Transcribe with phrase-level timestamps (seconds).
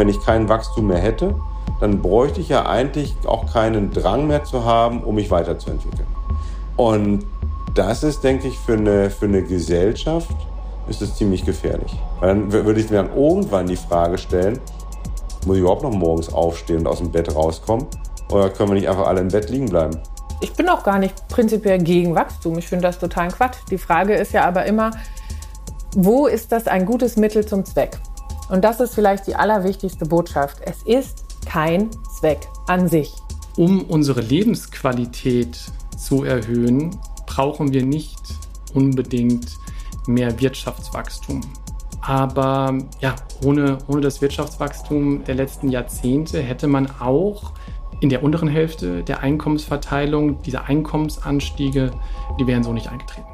[0.00, 1.34] wenn ich kein Wachstum mehr hätte,
[1.78, 6.06] dann bräuchte ich ja eigentlich auch keinen Drang mehr zu haben, um mich weiterzuentwickeln.
[6.78, 7.26] Und
[7.74, 10.34] das ist, denke ich, für eine, für eine Gesellschaft
[10.88, 11.94] ist es ziemlich gefährlich.
[12.18, 14.58] Weil dann würde ich mir dann irgendwann die Frage stellen,
[15.44, 17.86] muss ich überhaupt noch morgens aufstehen und aus dem Bett rauskommen?
[18.32, 20.00] Oder können wir nicht einfach alle im Bett liegen bleiben?
[20.40, 22.56] Ich bin auch gar nicht prinzipiell gegen Wachstum.
[22.56, 23.58] Ich finde das total Quatsch.
[23.70, 24.92] Die Frage ist ja aber immer,
[25.94, 27.98] wo ist das ein gutes Mittel zum Zweck?
[28.50, 30.58] Und das ist vielleicht die allerwichtigste Botschaft.
[30.64, 31.88] Es ist kein
[32.18, 33.14] Zweck an sich.
[33.56, 35.58] Um unsere Lebensqualität
[35.96, 36.90] zu erhöhen,
[37.26, 38.18] brauchen wir nicht
[38.74, 39.56] unbedingt
[40.06, 41.42] mehr Wirtschaftswachstum.
[42.00, 47.52] Aber ja, ohne, ohne das Wirtschaftswachstum der letzten Jahrzehnte hätte man auch
[48.00, 51.92] in der unteren Hälfte der Einkommensverteilung, diese Einkommensanstiege,
[52.40, 53.26] die wären so nicht eingetreten.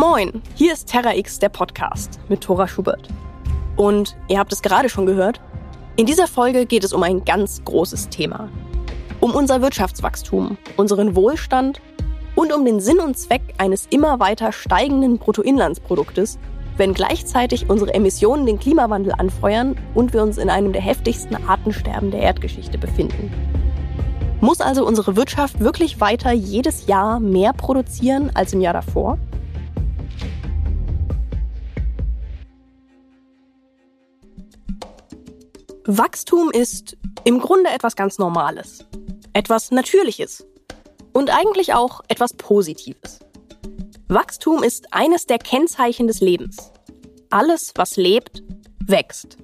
[0.00, 3.08] Moin, hier ist Terra X, der Podcast mit Thora Schubert.
[3.74, 5.40] Und ihr habt es gerade schon gehört,
[5.96, 8.48] in dieser Folge geht es um ein ganz großes Thema.
[9.18, 11.80] Um unser Wirtschaftswachstum, unseren Wohlstand
[12.36, 16.38] und um den Sinn und Zweck eines immer weiter steigenden Bruttoinlandsproduktes,
[16.76, 22.12] wenn gleichzeitig unsere Emissionen den Klimawandel anfeuern und wir uns in einem der heftigsten Artensterben
[22.12, 23.32] der Erdgeschichte befinden.
[24.40, 29.18] Muss also unsere Wirtschaft wirklich weiter jedes Jahr mehr produzieren als im Jahr davor?
[35.90, 38.84] Wachstum ist im Grunde etwas ganz Normales,
[39.32, 40.44] etwas Natürliches
[41.14, 43.20] und eigentlich auch etwas Positives.
[44.06, 46.72] Wachstum ist eines der Kennzeichen des Lebens.
[47.30, 48.42] Alles, was lebt,
[48.84, 49.38] wächst.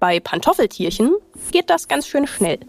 [0.00, 1.14] Bei Pantoffeltierchen
[1.50, 2.60] geht das ganz schön schnell.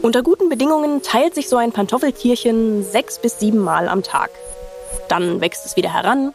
[0.00, 4.30] Unter guten Bedingungen teilt sich so ein Pantoffeltierchen sechs bis sieben Mal am Tag.
[5.10, 6.32] Dann wächst es wieder heran,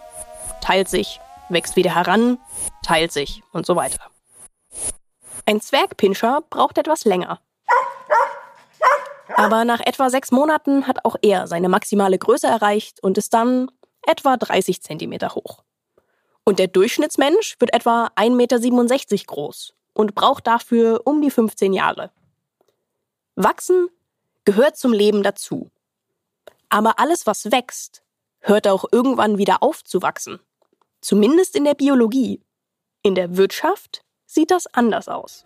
[0.61, 1.19] teilt sich
[1.49, 2.37] wächst wieder heran,
[2.83, 3.99] teilt sich und so weiter.
[5.45, 7.39] Ein Zwergpinscher braucht etwas länger.
[9.35, 13.71] Aber nach etwa sechs Monaten hat auch er seine maximale Größe erreicht und ist dann
[14.05, 15.63] etwa 30 Zentimeter hoch.
[16.43, 18.31] Und der Durchschnittsmensch wird etwa 1,67
[19.11, 22.11] Meter groß und braucht dafür um die 15 Jahre.
[23.35, 23.89] Wachsen
[24.45, 25.69] gehört zum Leben dazu.
[26.69, 28.03] Aber alles, was wächst,
[28.39, 30.39] hört auch irgendwann wieder auf zu wachsen.
[31.01, 32.41] Zumindest in der Biologie.
[33.01, 35.45] In der Wirtschaft sieht das anders aus.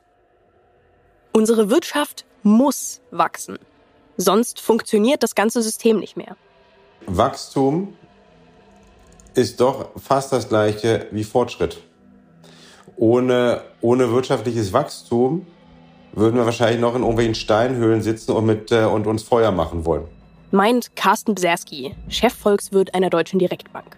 [1.34, 3.60] Unsere Wirtschaft muss wachsen.
[4.18, 6.36] Sonst funktioniert das ganze System nicht mehr.
[7.06, 7.96] Wachstum
[9.36, 11.80] ist doch fast das gleiche wie Fortschritt.
[12.96, 15.46] Ohne, ohne wirtschaftliches Wachstum
[16.12, 19.86] würden wir wahrscheinlich noch in irgendwelchen Steinhöhlen sitzen und, mit, äh, und uns Feuer machen
[19.86, 20.08] wollen.
[20.50, 23.98] Meint Carsten Bserski, Chefvolkswirt einer deutschen Direktbank.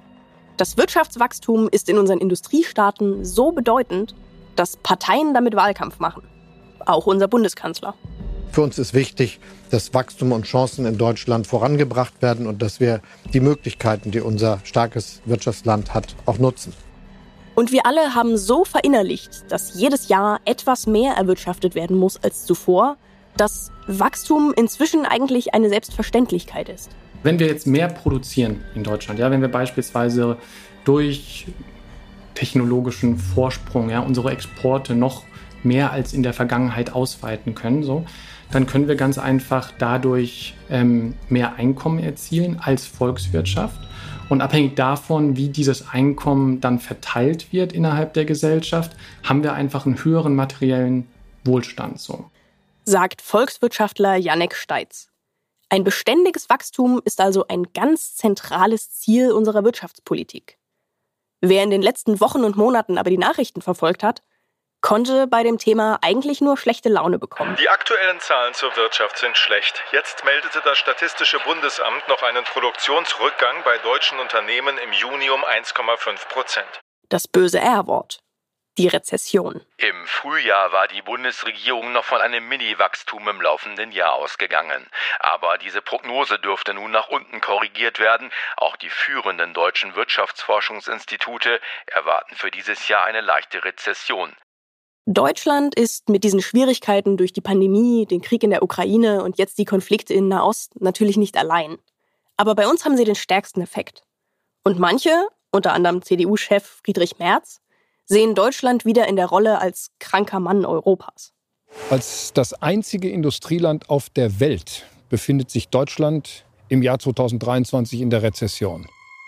[0.57, 4.15] Das Wirtschaftswachstum ist in unseren Industriestaaten so bedeutend,
[4.55, 6.23] dass Parteien damit Wahlkampf machen.
[6.85, 7.93] Auch unser Bundeskanzler.
[8.51, 13.01] Für uns ist wichtig, dass Wachstum und Chancen in Deutschland vorangebracht werden und dass wir
[13.33, 16.71] die Möglichkeiten, die unser starkes Wirtschaftsland hat, auch nutzen.
[17.55, 22.45] Und wir alle haben so verinnerlicht, dass jedes Jahr etwas mehr erwirtschaftet werden muss als
[22.45, 22.95] zuvor,
[23.35, 26.91] dass Wachstum inzwischen eigentlich eine Selbstverständlichkeit ist.
[27.25, 30.37] Wenn wir jetzt mehr produzieren in Deutschland, ja, wenn wir beispielsweise
[30.83, 31.47] durch
[32.35, 35.23] technologischen Vorsprung ja, unsere Exporte noch
[35.63, 38.05] mehr als in der Vergangenheit ausweiten können, so,
[38.51, 43.79] dann können wir ganz einfach dadurch ähm, mehr Einkommen erzielen als Volkswirtschaft.
[44.29, 49.87] Und abhängig davon, wie dieses Einkommen dann verteilt wird innerhalb der Gesellschaft, haben wir einfach
[49.87, 51.07] einen höheren materiellen
[51.43, 51.99] Wohlstand.
[51.99, 52.29] So.
[52.83, 55.09] Sagt Volkswirtschaftler Janek Steitz.
[55.75, 60.57] Ein beständiges Wachstum ist also ein ganz zentrales Ziel unserer Wirtschaftspolitik.
[61.41, 64.21] Wer in den letzten Wochen und Monaten aber die Nachrichten verfolgt hat,
[64.79, 67.57] konnte bei dem Thema eigentlich nur schlechte Laune bekommen.
[67.59, 69.83] Die aktuellen Zahlen zur Wirtschaft sind schlecht.
[69.91, 76.29] Jetzt meldete das Statistische Bundesamt noch einen Produktionsrückgang bei deutschen Unternehmen im Juni um 1,5
[76.29, 76.79] Prozent.
[77.09, 78.19] Das böse R-Wort
[78.77, 79.61] die Rezession.
[79.77, 84.87] Im Frühjahr war die Bundesregierung noch von einem Mini-Wachstum im laufenden Jahr ausgegangen.
[85.19, 88.31] Aber diese Prognose dürfte nun nach unten korrigiert werden.
[88.57, 94.35] Auch die führenden deutschen Wirtschaftsforschungsinstitute erwarten für dieses Jahr eine leichte Rezession.
[95.07, 99.59] Deutschland ist mit diesen Schwierigkeiten durch die Pandemie, den Krieg in der Ukraine und jetzt
[99.59, 101.77] die Konflikte in Nahost natürlich nicht allein.
[102.37, 104.03] Aber bei uns haben sie den stärksten Effekt.
[104.63, 107.61] Und manche, unter anderem CDU-Chef Friedrich Merz,
[108.05, 111.33] sehen Deutschland wieder in der Rolle als kranker Mann Europas.
[111.89, 118.23] Als das einzige Industrieland auf der Welt befindet sich Deutschland im Jahr 2023 in der
[118.23, 118.87] Rezession.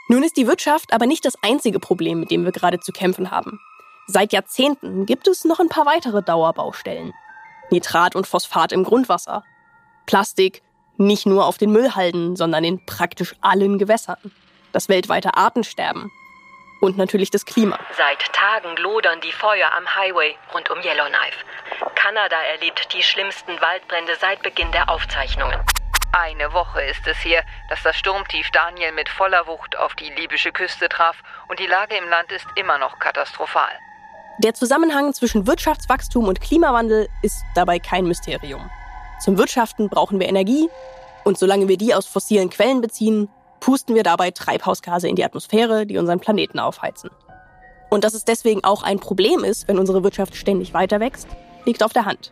[0.10, 3.32] Nun ist die Wirtschaft aber nicht das einzige Problem, mit dem wir gerade zu kämpfen
[3.32, 3.60] haben.
[4.08, 7.14] Seit Jahrzehnten gibt es noch ein paar weitere Dauerbaustellen.
[7.72, 9.44] Nitrat und Phosphat im Grundwasser.
[10.06, 10.62] Plastik
[10.98, 14.18] nicht nur auf den Müllhalden, sondern in praktisch allen Gewässern.
[14.72, 16.10] Das weltweite Artensterben.
[16.80, 17.80] Und natürlich das Klima.
[17.98, 21.44] Seit Tagen lodern die Feuer am Highway rund um Yellowknife.
[21.96, 25.60] Kanada erlebt die schlimmsten Waldbrände seit Beginn der Aufzeichnungen.
[26.14, 30.52] Eine Woche ist es her, dass das Sturmtief Daniel mit voller Wucht auf die libysche
[30.52, 31.18] Küste traf
[31.50, 33.72] und die Lage im Land ist immer noch katastrophal.
[34.40, 38.70] Der Zusammenhang zwischen Wirtschaftswachstum und Klimawandel ist dabei kein Mysterium.
[39.20, 40.70] Zum Wirtschaften brauchen wir Energie
[41.24, 43.30] und solange wir die aus fossilen Quellen beziehen,
[43.60, 47.10] pusten wir dabei Treibhausgase in die Atmosphäre, die unseren Planeten aufheizen.
[47.90, 51.28] Und dass es deswegen auch ein Problem ist, wenn unsere Wirtschaft ständig weiter wächst,
[51.66, 52.32] liegt auf der Hand.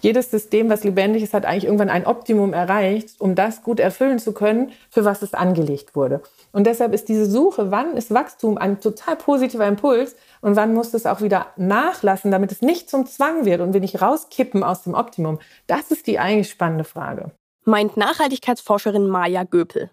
[0.00, 4.18] Jedes System, was lebendig ist, hat eigentlich irgendwann ein Optimum erreicht, um das gut erfüllen
[4.18, 6.22] zu können, für was es angelegt wurde.
[6.52, 10.92] Und deshalb ist diese Suche, wann ist Wachstum ein total positiver Impuls und wann muss
[10.92, 14.82] es auch wieder nachlassen, damit es nicht zum Zwang wird und wir nicht rauskippen aus
[14.82, 17.30] dem Optimum, das ist die eigentlich spannende Frage.
[17.64, 19.90] Meint Nachhaltigkeitsforscherin Maja Göpel.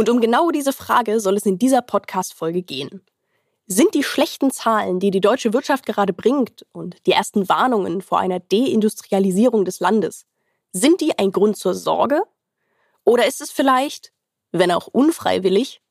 [0.00, 3.02] Und um genau diese Frage soll es in dieser Podcast-Folge gehen.
[3.66, 8.18] Sind die schlechten Zahlen, die die deutsche Wirtschaft gerade bringt und die ersten Warnungen vor
[8.18, 10.24] einer Deindustrialisierung des Landes,
[10.72, 12.22] sind die ein Grund zur Sorge?
[13.04, 14.14] Oder ist es vielleicht,
[14.52, 15.82] wenn auch unfreiwillig,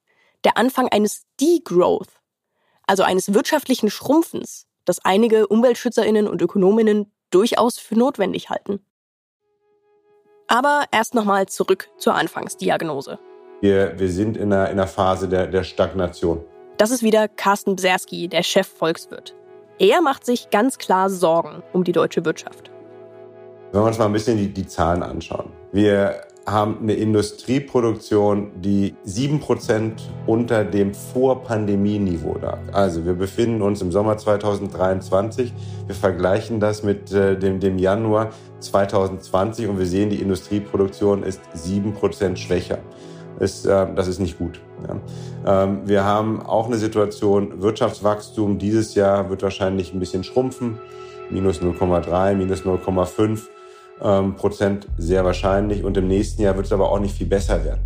[0.43, 2.09] der Anfang eines Degrowth,
[2.87, 8.83] also eines wirtschaftlichen Schrumpfens, das einige Umweltschützerinnen und Ökonominnen durchaus für notwendig halten?
[10.47, 13.19] Aber erst nochmal zurück zur Anfangsdiagnose.
[13.61, 16.41] Wir, wir sind in einer, in einer Phase der, der Stagnation.
[16.77, 19.35] Das ist wieder Carsten Bserski, der Chef Volkswirt.
[19.79, 22.71] Er macht sich ganz klar Sorgen um die deutsche Wirtschaft.
[23.73, 25.51] Wenn wir uns mal ein bisschen die, die Zahlen anschauen.
[25.73, 29.91] Wir haben eine Industrieproduktion, die 7%
[30.25, 32.59] unter dem Vor-Pandemie-Niveau lag.
[32.71, 35.53] Also wir befinden uns im Sommer 2023.
[35.85, 41.41] Wir vergleichen das mit äh, dem, dem Januar 2020 und wir sehen, die Industrieproduktion ist
[41.55, 42.79] 7% schwächer
[43.39, 44.59] ist, äh, das ist nicht gut.
[44.87, 45.63] Ja.
[45.63, 50.77] Ähm, wir haben auch eine Situation, Wirtschaftswachstum dieses Jahr wird wahrscheinlich ein bisschen schrumpfen,
[51.29, 53.41] minus 0,3, minus 0,5
[54.01, 57.63] ähm, Prozent sehr wahrscheinlich und im nächsten Jahr wird es aber auch nicht viel besser
[57.63, 57.81] werden.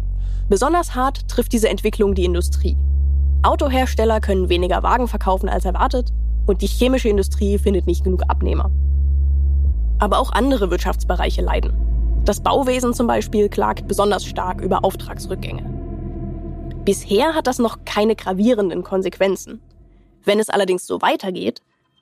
[0.50, 2.78] Besonders hart trifft diese Entwicklung die Industrie.
[3.44, 6.12] Autohersteller können weniger Wagen verkaufen als erwartet
[6.46, 8.72] und die chemische Industrie findet nicht genug Abnehmer.
[10.00, 11.93] Aber auch andere Wirtschaftsbereiche leiden.
[12.26, 15.64] Das Bauwesen zum Beispiel klagt besonders stark über Auftragsrückgänge.
[16.86, 19.62] Bisher hat das noch keine gravierenden Konsequenzen.
[20.24, 21.62] Wenn es allerdings so weitergeht,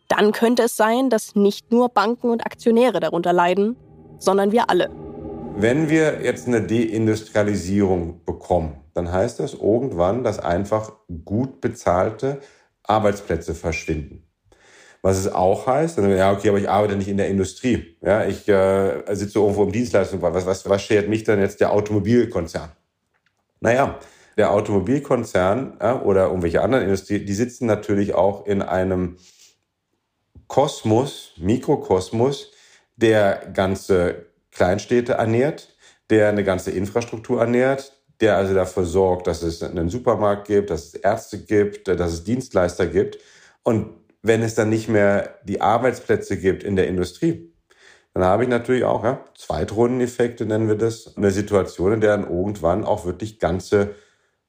[0.09, 3.75] dann könnte es sein, dass nicht nur Banken und Aktionäre darunter leiden,
[4.19, 4.91] sondern wir alle.
[5.55, 10.91] Wenn wir jetzt eine Deindustrialisierung bekommen, dann heißt das irgendwann, dass einfach
[11.25, 12.41] gut bezahlte
[12.83, 14.27] Arbeitsplätze verschwinden.
[15.03, 17.97] Was es auch heißt, ja, okay, aber ich arbeite nicht in der Industrie.
[18.01, 20.21] Ja, ich äh, sitze irgendwo im Dienstleistung.
[20.21, 22.71] Was, was, was schert mich dann jetzt der Automobilkonzern?
[23.61, 23.97] Naja,
[24.37, 29.17] der Automobilkonzern ja, oder irgendwelche anderen Industrie, die sitzen natürlich auch in einem
[30.47, 32.51] Kosmos, Mikrokosmos,
[32.95, 35.75] der ganze Kleinstädte ernährt,
[36.09, 40.87] der eine ganze Infrastruktur ernährt, der also dafür sorgt, dass es einen Supermarkt gibt, dass
[40.87, 43.17] es Ärzte gibt, dass es Dienstleister gibt.
[43.63, 47.51] Und wenn es dann nicht mehr die Arbeitsplätze gibt in der Industrie,
[48.13, 52.29] dann habe ich natürlich auch ja, Zweitrundeneffekte, nennen wir das, eine Situation, in der dann
[52.29, 53.95] irgendwann auch wirklich ganze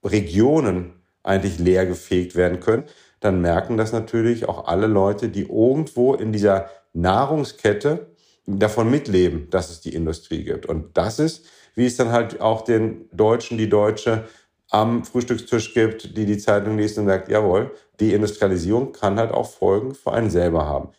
[0.05, 2.85] Regionen eigentlich leergefegt werden können.
[3.21, 8.09] Dann merken das natürlich auch alle Leute, die irgendwo in dieser Nahrungskette
[8.47, 10.67] davon mitleben, dass es die Industrie gibt.
[10.67, 14.25] Und das ist, wie es dann halt auch den Deutschen, die Deutsche
[14.71, 19.51] am Frühstückstisch gibt, die die Zeitung liest und sagt, jawohl, die Industrialisierung kann halt auch
[19.51, 20.91] Folgen für einen selber haben.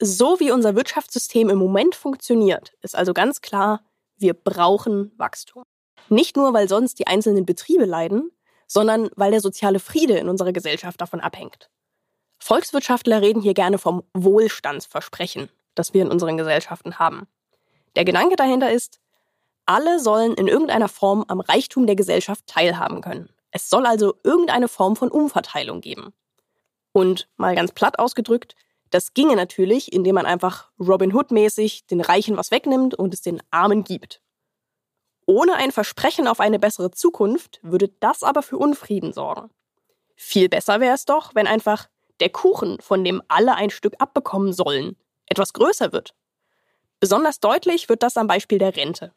[0.00, 3.82] So wie unser Wirtschaftssystem im Moment funktioniert, ist also ganz klar,
[4.16, 5.64] wir brauchen Wachstum.
[6.08, 8.30] Nicht nur, weil sonst die einzelnen Betriebe leiden,
[8.66, 11.70] sondern weil der soziale Friede in unserer Gesellschaft davon abhängt.
[12.38, 17.26] Volkswirtschaftler reden hier gerne vom Wohlstandsversprechen, das wir in unseren Gesellschaften haben.
[17.96, 19.00] Der Gedanke dahinter ist,
[19.66, 23.28] alle sollen in irgendeiner Form am Reichtum der Gesellschaft teilhaben können.
[23.50, 26.12] Es soll also irgendeine Form von Umverteilung geben.
[26.92, 28.54] Und mal ganz platt ausgedrückt,
[28.90, 33.42] das ginge natürlich, indem man einfach Robin Hood-mäßig den Reichen was wegnimmt und es den
[33.50, 34.22] Armen gibt.
[35.26, 39.50] Ohne ein Versprechen auf eine bessere Zukunft würde das aber für Unfrieden sorgen.
[40.16, 41.88] Viel besser wäre es doch, wenn einfach
[42.20, 46.14] der Kuchen, von dem alle ein Stück abbekommen sollen, etwas größer wird.
[46.98, 49.12] Besonders deutlich wird das am Beispiel der Rente.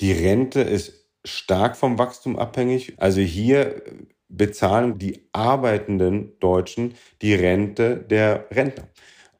[0.00, 2.94] Die Rente ist stark vom Wachstum abhängig.
[2.98, 3.82] Also hier
[4.28, 8.88] bezahlen die arbeitenden Deutschen die Rente der Rentner.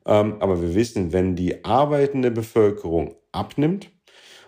[0.07, 3.90] Ähm, aber wir wissen, wenn die arbeitende Bevölkerung abnimmt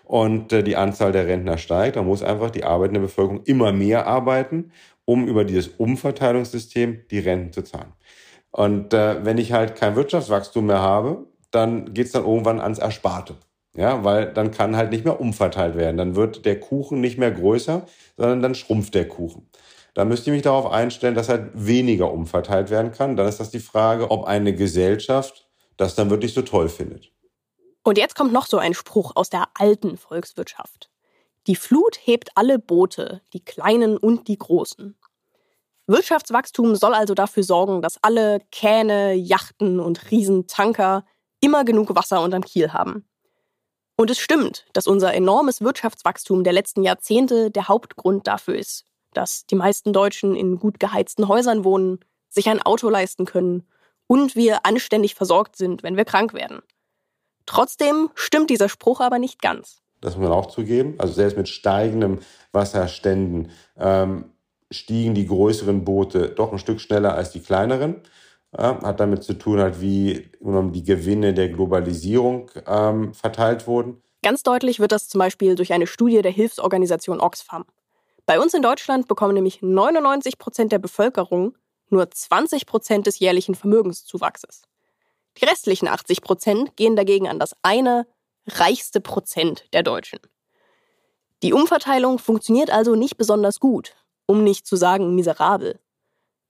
[0.03, 4.07] und äh, die Anzahl der Rentner steigt, dann muss einfach die arbeitende Bevölkerung immer mehr
[4.07, 4.71] arbeiten,
[5.05, 7.93] um über dieses Umverteilungssystem die Renten zu zahlen.
[8.51, 12.79] Und äh, wenn ich halt kein Wirtschaftswachstum mehr habe, dann geht es dann irgendwann ans
[12.79, 13.35] Ersparte.
[13.73, 15.97] Ja, weil dann kann halt nicht mehr umverteilt werden.
[15.97, 17.85] Dann wird der Kuchen nicht mehr größer,
[18.17, 19.49] sondern dann schrumpft der Kuchen.
[19.93, 23.15] Da müsste ich mich darauf einstellen, dass halt weniger umverteilt werden kann.
[23.15, 25.47] Dann ist das die Frage, ob eine Gesellschaft
[25.77, 27.11] das dann wirklich so toll findet.
[27.83, 30.89] Und jetzt kommt noch so ein Spruch aus der alten Volkswirtschaft.
[31.47, 34.95] Die Flut hebt alle Boote, die kleinen und die großen.
[35.87, 41.05] Wirtschaftswachstum soll also dafür sorgen, dass alle Kähne, Yachten und Riesentanker
[41.41, 43.07] immer genug Wasser unterm Kiel haben.
[44.01, 49.45] Und es stimmt, dass unser enormes Wirtschaftswachstum der letzten Jahrzehnte der Hauptgrund dafür ist, dass
[49.45, 53.67] die meisten Deutschen in gut geheizten Häusern wohnen, sich ein Auto leisten können
[54.07, 56.63] und wir anständig versorgt sind, wenn wir krank werden.
[57.45, 59.83] Trotzdem stimmt dieser Spruch aber nicht ganz.
[60.01, 60.95] Das muss man auch zugeben.
[60.97, 62.21] Also selbst mit steigendem
[62.53, 64.31] Wasserständen ähm,
[64.71, 68.01] stiegen die größeren Boote doch ein Stück schneller als die kleineren.
[68.57, 74.01] Ja, hat damit zu tun, halt, wie die Gewinne der Globalisierung ähm, verteilt wurden.
[74.23, 77.65] Ganz deutlich wird das zum Beispiel durch eine Studie der Hilfsorganisation Oxfam.
[78.25, 81.57] Bei uns in Deutschland bekommen nämlich 99 Prozent der Bevölkerung
[81.89, 84.63] nur 20 Prozent des jährlichen Vermögenszuwachses.
[85.37, 88.05] Die restlichen 80 Prozent gehen dagegen an das eine
[88.47, 90.19] reichste Prozent der Deutschen.
[91.43, 95.79] Die Umverteilung funktioniert also nicht besonders gut, um nicht zu sagen miserabel.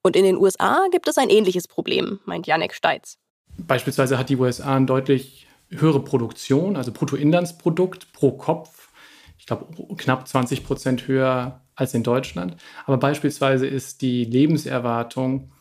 [0.03, 3.17] Und in den USA gibt es ein ähnliches Problem, meint Janek Steitz.
[3.57, 8.89] Beispielsweise hat die USA eine deutlich höhere Produktion, also Bruttoinlandsprodukt pro Kopf.
[9.37, 12.55] Ich glaube, knapp 20 Prozent höher als in Deutschland.
[12.85, 15.51] Aber beispielsweise ist die Lebenserwartung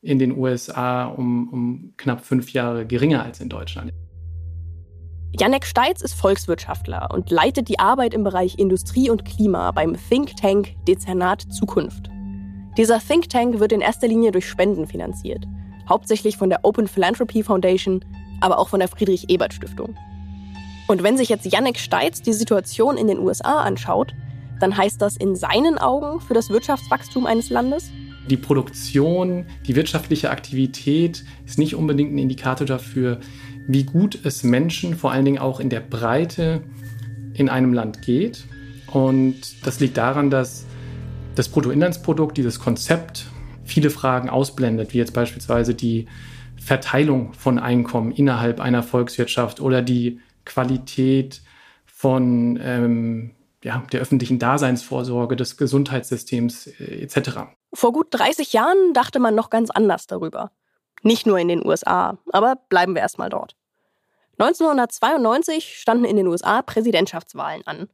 [0.00, 3.92] in den USA um, um knapp fünf Jahre geringer als in Deutschland.
[5.38, 10.36] Janek Steitz ist Volkswirtschaftler und leitet die Arbeit im Bereich Industrie und Klima beim Think
[10.36, 12.10] Tank Dezernat Zukunft.
[12.78, 15.48] Dieser Think Tank wird in erster Linie durch Spenden finanziert,
[15.88, 18.04] hauptsächlich von der Open Philanthropy Foundation,
[18.40, 19.96] aber auch von der Friedrich Ebert Stiftung.
[20.86, 24.14] Und wenn sich jetzt Janek Steitz die Situation in den USA anschaut,
[24.60, 27.90] dann heißt das in seinen Augen für das Wirtschaftswachstum eines Landes?
[28.30, 33.18] Die Produktion, die wirtschaftliche Aktivität ist nicht unbedingt ein Indikator dafür,
[33.66, 36.62] wie gut es Menschen vor allen Dingen auch in der Breite
[37.34, 38.44] in einem Land geht.
[38.86, 40.67] Und das liegt daran, dass
[41.38, 43.26] das Bruttoinlandsprodukt, dieses Konzept,
[43.64, 46.08] viele Fragen ausblendet, wie jetzt beispielsweise die
[46.60, 51.42] Verteilung von Einkommen innerhalb einer Volkswirtschaft oder die Qualität
[51.86, 57.38] von ähm, ja, der öffentlichen Daseinsvorsorge, des Gesundheitssystems äh, etc.
[57.72, 60.50] Vor gut 30 Jahren dachte man noch ganz anders darüber.
[61.02, 63.54] Nicht nur in den USA, aber bleiben wir erstmal dort.
[64.38, 67.88] 1992 standen in den USA Präsidentschaftswahlen an.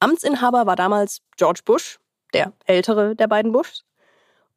[0.00, 1.99] Amtsinhaber war damals George Bush,
[2.32, 3.84] der ältere der beiden Bushs,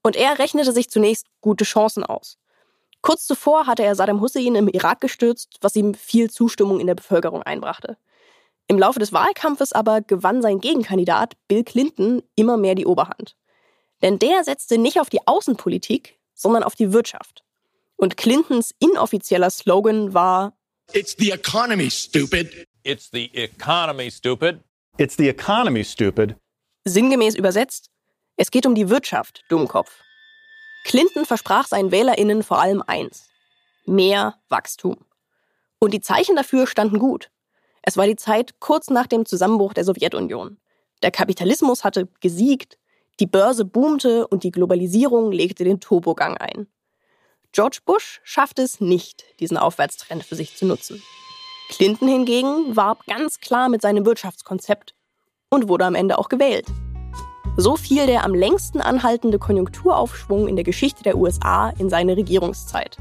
[0.01, 2.37] und er rechnete sich zunächst gute Chancen aus.
[3.01, 6.95] Kurz zuvor hatte er Saddam Hussein im Irak gestürzt, was ihm viel Zustimmung in der
[6.95, 7.97] Bevölkerung einbrachte.
[8.67, 13.35] Im Laufe des Wahlkampfes aber gewann sein Gegenkandidat Bill Clinton immer mehr die Oberhand.
[14.01, 17.43] Denn der setzte nicht auf die Außenpolitik, sondern auf die Wirtschaft.
[17.95, 20.53] Und Clintons inoffizieller Slogan war
[20.91, 22.67] It's the economy, stupid.
[22.83, 24.59] It's the economy, stupid.
[24.97, 26.35] It's the economy, stupid.
[26.85, 27.89] Sinngemäß übersetzt,
[28.35, 30.01] es geht um die Wirtschaft, Dummkopf.
[30.83, 33.29] Clinton versprach seinen WählerInnen vor allem eins:
[33.85, 34.97] mehr Wachstum.
[35.79, 37.31] Und die Zeichen dafür standen gut.
[37.83, 40.57] Es war die Zeit kurz nach dem Zusammenbruch der Sowjetunion.
[41.03, 42.77] Der Kapitalismus hatte gesiegt,
[43.19, 46.67] die Börse boomte und die Globalisierung legte den Turbogang ein.
[47.53, 51.01] George Bush schaffte es nicht, diesen Aufwärtstrend für sich zu nutzen.
[51.69, 54.95] Clinton hingegen warb ganz klar mit seinem Wirtschaftskonzept
[55.53, 56.65] und wurde am Ende auch gewählt.
[57.55, 62.97] So fiel der am längsten anhaltende Konjunkturaufschwung in der Geschichte der USA in seine Regierungszeit.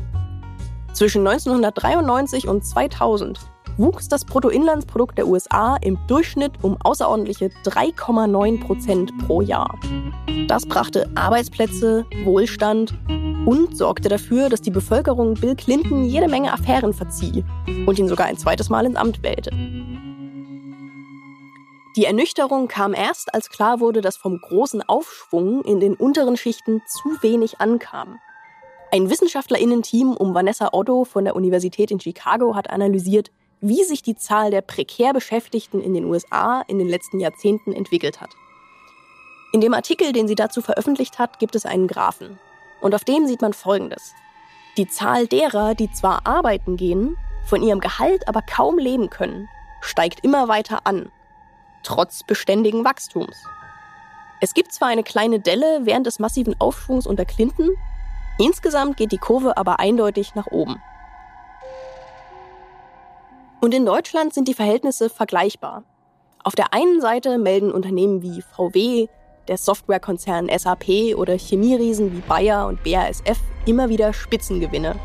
[0.93, 3.41] Zwischen 1993 und 2000
[3.79, 9.79] wuchs das Bruttoinlandsprodukt der USA im Durchschnitt um außerordentliche 3,9 Prozent pro Jahr.
[10.47, 12.93] Das brachte Arbeitsplätze, Wohlstand
[13.47, 17.43] und sorgte dafür, dass die Bevölkerung Bill Clinton jede Menge Affären verzieh
[17.87, 19.51] und ihn sogar ein zweites Mal ins Amt wählte.
[21.95, 26.81] Die Ernüchterung kam erst, als klar wurde, dass vom großen Aufschwung in den unteren Schichten
[26.87, 28.19] zu wenig ankam.
[28.91, 33.31] Ein Wissenschaftlerinnen-Team um Vanessa Otto von der Universität in Chicago hat analysiert,
[33.61, 38.23] wie sich die Zahl der prekär Beschäftigten in den USA in den letzten Jahrzehnten entwickelt
[38.23, 38.31] hat.
[39.53, 42.39] In dem Artikel, den sie dazu veröffentlicht hat, gibt es einen Graphen.
[42.81, 44.15] Und auf dem sieht man Folgendes.
[44.79, 49.49] Die Zahl derer, die zwar arbeiten gehen, von ihrem Gehalt aber kaum leben können,
[49.83, 51.13] steigt immer weiter an,
[51.83, 53.37] trotz beständigen Wachstums.
[54.41, 57.71] Es gibt zwar eine kleine Delle während des massiven Aufschwungs unter Clinton,
[58.39, 60.83] insgesamt geht die Kurve aber eindeutig nach oben.
[63.61, 65.85] Und in Deutschland sind die Verhältnisse vergleichbar.
[66.43, 69.07] Auf der einen Seite melden Unternehmen wie VW,
[69.47, 74.97] der Softwarekonzern SAP oder Chemieriesen wie Bayer und BASF immer wieder Spitzengewinne.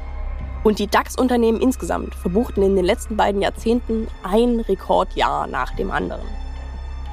[0.63, 6.25] Und die DAX-Unternehmen insgesamt verbuchten in den letzten beiden Jahrzehnten ein Rekordjahr nach dem anderen.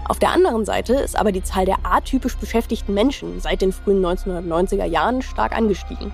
[0.06, 4.04] Auf der anderen Seite ist aber die Zahl der atypisch beschäftigten Menschen seit den frühen
[4.04, 6.12] 1990er Jahren stark angestiegen.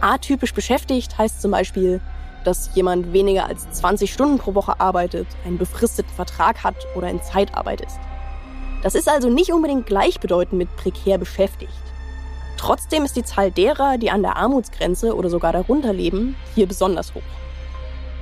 [0.00, 2.00] Atypisch beschäftigt heißt zum Beispiel,
[2.44, 7.22] dass jemand weniger als 20 Stunden pro Woche arbeitet, einen befristeten Vertrag hat oder in
[7.22, 7.98] Zeitarbeit ist.
[8.82, 11.72] Das ist also nicht unbedingt gleichbedeutend mit prekär beschäftigt.
[12.56, 17.14] Trotzdem ist die Zahl derer, die an der Armutsgrenze oder sogar darunter leben, hier besonders
[17.14, 17.22] hoch.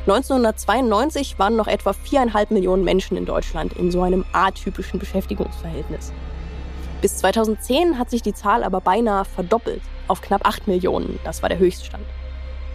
[0.00, 6.12] 1992 waren noch etwa viereinhalb Millionen Menschen in Deutschland in so einem atypischen Beschäftigungsverhältnis.
[7.00, 11.18] Bis 2010 hat sich die Zahl aber beinahe verdoppelt auf knapp 8 Millionen.
[11.24, 12.04] Das war der Höchststand.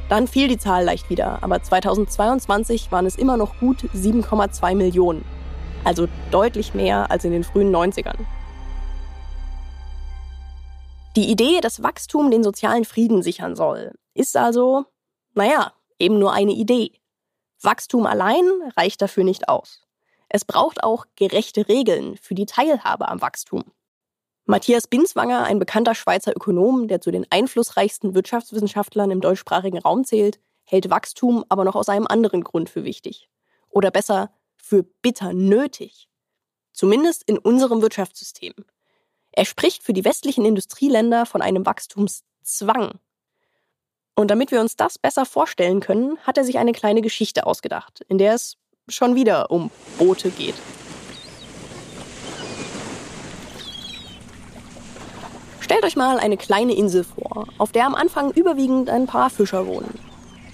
[0.10, 5.26] Dann fiel die Zahl leicht wieder, aber 2022 waren es immer noch gut 7,2 Millionen
[5.86, 8.18] also deutlich mehr als in den frühen 90ern.
[11.16, 14.86] Die Idee, dass Wachstum den sozialen Frieden sichern soll, ist also,
[15.34, 16.92] naja, eben nur eine Idee.
[17.66, 18.46] Wachstum allein
[18.78, 19.82] reicht dafür nicht aus.
[20.30, 23.64] Es braucht auch gerechte Regeln für die Teilhabe am Wachstum.
[24.46, 30.40] Matthias Binswanger, ein bekannter Schweizer Ökonom, der zu den einflussreichsten Wirtschaftswissenschaftlern im deutschsprachigen Raum zählt,
[30.66, 33.30] hält Wachstum aber noch aus einem anderen Grund für wichtig.
[33.70, 36.08] Oder besser, für bitter nötig.
[36.74, 38.54] Zumindest in unserem Wirtschaftssystem.
[39.32, 43.00] Er spricht für die westlichen Industrieländer von einem Wachstumszwang.
[44.16, 48.02] Und damit wir uns das besser vorstellen können, hat er sich eine kleine Geschichte ausgedacht,
[48.08, 48.56] in der es
[48.88, 50.56] schon wieder um Boote geht.
[55.60, 59.68] Stellt euch mal eine kleine Insel vor, auf der am Anfang überwiegend ein paar Fischer
[59.68, 60.00] wohnen.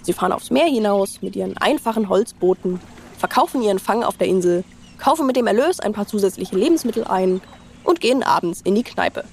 [0.03, 2.79] Sie fahren aufs Meer hinaus mit ihren einfachen Holzbooten
[3.19, 4.63] verkaufen ihren Fang auf der Insel,
[4.97, 7.39] kaufen mit dem Erlös ein paar zusätzliche Lebensmittel ein
[7.83, 9.25] und gehen abends in die Kneipe.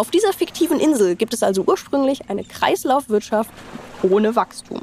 [0.00, 3.50] Auf dieser fiktiven Insel gibt es also ursprünglich eine Kreislaufwirtschaft
[4.02, 4.80] ohne Wachstum.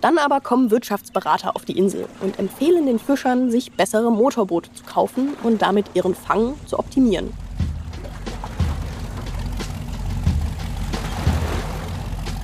[0.00, 4.84] Dann aber kommen Wirtschaftsberater auf die Insel und empfehlen den Fischern, sich bessere Motorboote zu
[4.84, 7.32] kaufen und damit ihren Fang zu optimieren.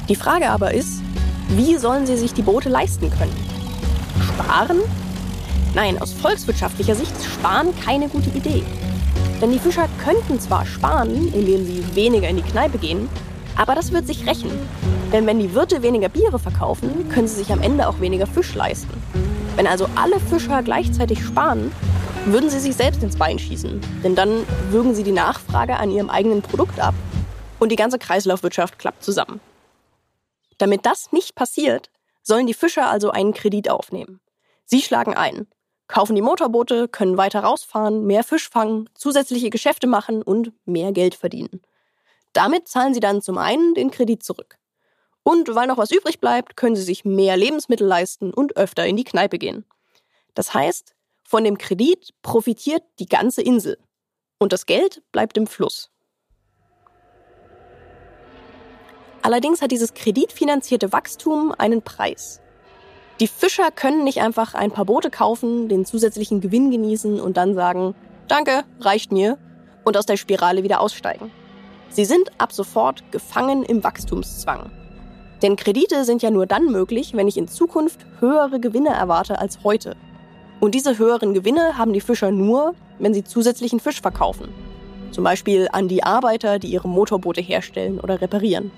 [0.08, 1.00] Die Frage aber ist,
[1.50, 3.36] wie sollen sie sich die Boote leisten können?
[4.20, 4.78] Sparen?
[5.76, 8.64] Nein, aus volkswirtschaftlicher Sicht ist Sparen keine gute Idee.
[9.40, 13.08] Denn die Fischer könnten zwar sparen, indem sie weniger in die Kneipe gehen,
[13.56, 14.50] aber das wird sich rächen.
[15.12, 18.54] Denn wenn die Wirte weniger Biere verkaufen, können sie sich am Ende auch weniger Fisch
[18.54, 18.90] leisten.
[19.56, 21.72] Wenn also alle Fischer gleichzeitig sparen,
[22.26, 23.80] würden sie sich selbst ins Bein schießen.
[24.04, 26.94] Denn dann würgen sie die Nachfrage an ihrem eigenen Produkt ab
[27.58, 29.40] und die ganze Kreislaufwirtschaft klappt zusammen.
[30.58, 31.90] Damit das nicht passiert,
[32.22, 34.20] sollen die Fischer also einen Kredit aufnehmen.
[34.64, 35.46] Sie schlagen ein,
[35.88, 41.14] kaufen die Motorboote, können weiter rausfahren, mehr Fisch fangen, zusätzliche Geschäfte machen und mehr Geld
[41.14, 41.62] verdienen.
[42.34, 44.58] Damit zahlen sie dann zum einen den Kredit zurück.
[45.22, 48.96] Und weil noch was übrig bleibt, können sie sich mehr Lebensmittel leisten und öfter in
[48.96, 49.64] die Kneipe gehen.
[50.34, 53.78] Das heißt, von dem Kredit profitiert die ganze Insel.
[54.38, 55.90] Und das Geld bleibt im Fluss.
[59.20, 62.40] Allerdings hat dieses kreditfinanzierte Wachstum einen Preis.
[63.20, 67.54] Die Fischer können nicht einfach ein paar Boote kaufen, den zusätzlichen Gewinn genießen und dann
[67.54, 67.96] sagen,
[68.28, 69.38] danke, reicht mir,
[69.84, 71.30] und aus der Spirale wieder aussteigen.
[71.88, 74.70] Sie sind ab sofort gefangen im Wachstumszwang.
[75.42, 79.64] Denn Kredite sind ja nur dann möglich, wenn ich in Zukunft höhere Gewinne erwarte als
[79.64, 79.96] heute.
[80.60, 84.48] Und diese höheren Gewinne haben die Fischer nur, wenn sie zusätzlichen Fisch verkaufen.
[85.10, 88.70] Zum Beispiel an die Arbeiter, die ihre Motorboote herstellen oder reparieren.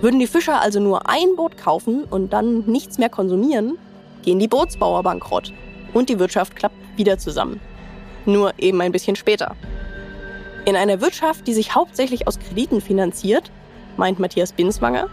[0.00, 3.78] Würden die Fischer also nur ein Boot kaufen und dann nichts mehr konsumieren,
[4.22, 5.52] gehen die Bootsbauer bankrott
[5.94, 7.60] und die Wirtschaft klappt wieder zusammen.
[8.26, 9.56] Nur eben ein bisschen später.
[10.66, 13.50] In einer Wirtschaft, die sich hauptsächlich aus Krediten finanziert,
[13.96, 15.08] meint Matthias Binswanger,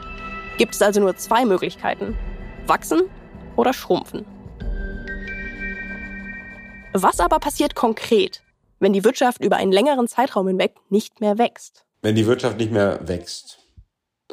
[0.57, 2.17] gibt es also nur zwei Möglichkeiten.
[2.67, 3.03] Wachsen
[3.55, 4.25] oder schrumpfen.
[6.93, 8.43] Was aber passiert konkret,
[8.79, 11.85] wenn die Wirtschaft über einen längeren Zeitraum hinweg nicht mehr wächst?
[12.01, 13.62] Wenn die Wirtschaft nicht mehr wächst,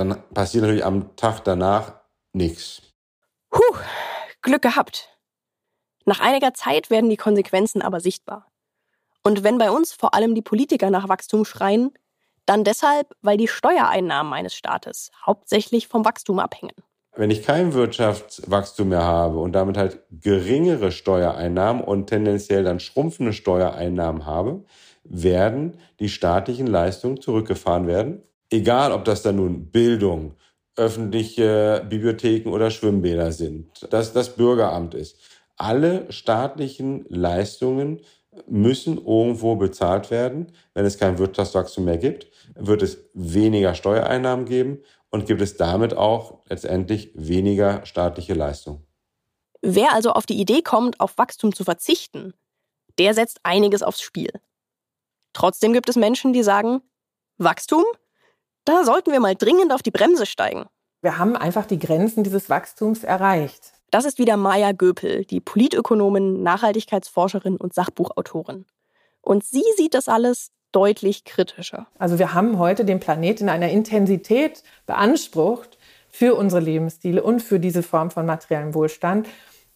[0.00, 2.00] dann passiert natürlich am Tag danach
[2.32, 2.82] nichts.
[3.50, 3.60] Puh,
[4.42, 5.08] Glück gehabt.
[6.06, 8.46] Nach einiger Zeit werden die Konsequenzen aber sichtbar.
[9.22, 11.92] Und wenn bei uns vor allem die Politiker nach Wachstum schreien,
[12.46, 16.74] dann deshalb, weil die Steuereinnahmen eines Staates hauptsächlich vom Wachstum abhängen.
[17.14, 23.32] Wenn ich kein Wirtschaftswachstum mehr habe und damit halt geringere Steuereinnahmen und tendenziell dann schrumpfende
[23.32, 24.64] Steuereinnahmen habe,
[25.04, 28.22] werden die staatlichen Leistungen zurückgefahren werden.
[28.50, 30.34] Egal, ob das dann nun Bildung,
[30.76, 35.16] öffentliche Bibliotheken oder Schwimmbäder sind, dass das Bürgeramt ist.
[35.56, 38.00] Alle staatlichen Leistungen
[38.46, 40.52] müssen irgendwo bezahlt werden.
[40.74, 45.94] Wenn es kein Wirtschaftswachstum mehr gibt, wird es weniger Steuereinnahmen geben und gibt es damit
[45.94, 48.86] auch letztendlich weniger staatliche Leistung.
[49.62, 52.32] Wer also auf die Idee kommt, auf Wachstum zu verzichten,
[52.98, 54.30] der setzt einiges aufs Spiel.
[55.32, 56.80] Trotzdem gibt es Menschen, die sagen,
[57.38, 57.84] Wachstum?
[58.64, 60.66] Da sollten wir mal dringend auf die Bremse steigen.
[61.02, 63.72] Wir haben einfach die Grenzen dieses Wachstums erreicht.
[63.90, 68.66] Das ist wieder Maya Göpel, die Politökonomin, Nachhaltigkeitsforscherin und Sachbuchautorin.
[69.22, 71.86] Und sie sieht das alles deutlich kritischer.
[71.98, 77.58] Also wir haben heute den Planet in einer Intensität beansprucht für unsere Lebensstile und für
[77.58, 79.28] diese Form von materiellem Wohlstand,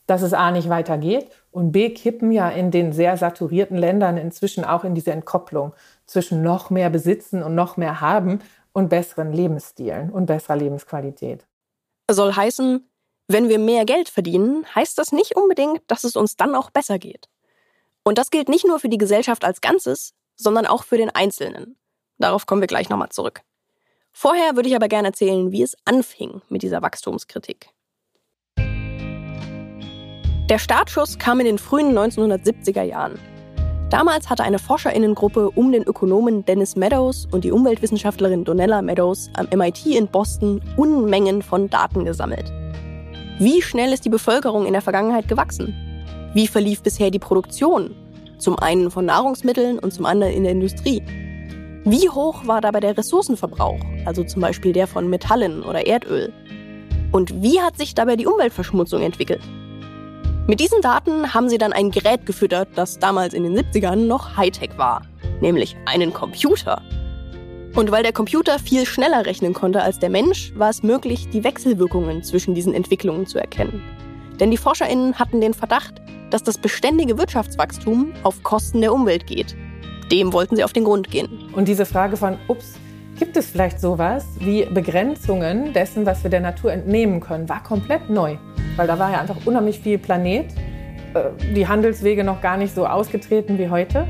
[0.06, 4.64] dass es A nicht weitergeht und B kippen ja in den sehr saturierten Ländern inzwischen
[4.64, 5.72] auch in diese Entkopplung
[6.06, 8.40] zwischen noch mehr Besitzen und noch mehr Haben
[8.74, 11.46] und besseren Lebensstilen und besserer Lebensqualität.
[12.10, 12.86] Soll heißen,
[13.28, 16.98] wenn wir mehr Geld verdienen, heißt das nicht unbedingt, dass es uns dann auch besser
[16.98, 17.30] geht.
[18.02, 21.78] Und das gilt nicht nur für die Gesellschaft als Ganzes, sondern auch für den Einzelnen.
[22.18, 23.40] Darauf kommen wir gleich nochmal zurück.
[24.12, 27.70] Vorher würde ich aber gerne erzählen, wie es anfing mit dieser Wachstumskritik.
[30.50, 33.18] Der Startschuss kam in den frühen 1970er Jahren.
[33.94, 39.46] Damals hatte eine Forscherinnengruppe um den Ökonomen Dennis Meadows und die Umweltwissenschaftlerin Donella Meadows am
[39.56, 42.52] MIT in Boston Unmengen von Daten gesammelt.
[43.38, 45.72] Wie schnell ist die Bevölkerung in der Vergangenheit gewachsen?
[46.34, 47.94] Wie verlief bisher die Produktion
[48.38, 51.00] zum einen von Nahrungsmitteln und zum anderen in der Industrie.
[51.84, 56.32] Wie hoch war dabei der Ressourcenverbrauch, also zum Beispiel der von Metallen oder Erdöl?
[57.12, 59.42] Und wie hat sich dabei die Umweltverschmutzung entwickelt?
[60.46, 64.36] Mit diesen Daten haben sie dann ein Gerät gefüttert, das damals in den 70ern noch
[64.36, 65.00] Hightech war,
[65.40, 66.82] nämlich einen Computer.
[67.74, 71.44] Und weil der Computer viel schneller rechnen konnte als der Mensch, war es möglich, die
[71.44, 73.82] Wechselwirkungen zwischen diesen Entwicklungen zu erkennen.
[74.38, 75.94] Denn die Forscherinnen hatten den Verdacht,
[76.28, 79.56] dass das beständige Wirtschaftswachstum auf Kosten der Umwelt geht.
[80.12, 81.48] Dem wollten sie auf den Grund gehen.
[81.54, 82.74] Und diese Frage von, ups,
[83.18, 88.10] gibt es vielleicht sowas wie Begrenzungen dessen, was wir der Natur entnehmen können, war komplett
[88.10, 88.36] neu.
[88.76, 90.46] Weil da war ja einfach unheimlich viel Planet,
[91.14, 94.06] äh, die Handelswege noch gar nicht so ausgetreten wie heute.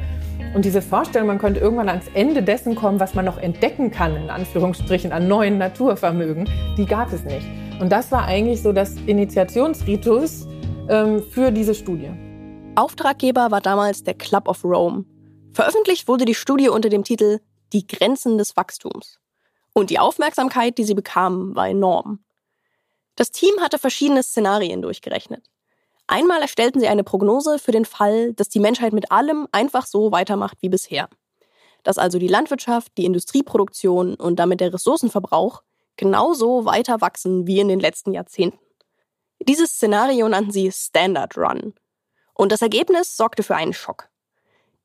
[0.55, 4.17] Und diese Vorstellung, man könnte irgendwann ans Ende dessen kommen, was man noch entdecken kann,
[4.17, 7.47] in Anführungsstrichen, an neuen Naturvermögen, die gab es nicht.
[7.81, 10.47] Und das war eigentlich so das Initiationsritus
[10.89, 12.11] ähm, für diese Studie.
[12.77, 15.05] Auftraggeber war damals der Club of Rome.
[15.53, 17.41] Veröffentlicht wurde die Studie unter dem Titel
[17.73, 19.19] Die Grenzen des Wachstums.
[19.73, 22.25] Und die Aufmerksamkeit, die sie bekamen, war enorm.
[23.17, 25.45] Das Team hatte verschiedene Szenarien durchgerechnet.
[26.07, 30.13] Einmal erstellten sie eine Prognose für den Fall, dass die Menschheit mit allem einfach so
[30.13, 31.09] weitermacht wie bisher.
[31.83, 35.63] Dass also die Landwirtschaft, die Industrieproduktion und damit der Ressourcenverbrauch
[35.97, 38.59] genauso weiter wachsen wie in den letzten Jahrzehnten.
[39.41, 41.75] Dieses Szenario nannten sie Standard Run.
[42.35, 44.09] Und das Ergebnis sorgte für einen Schock.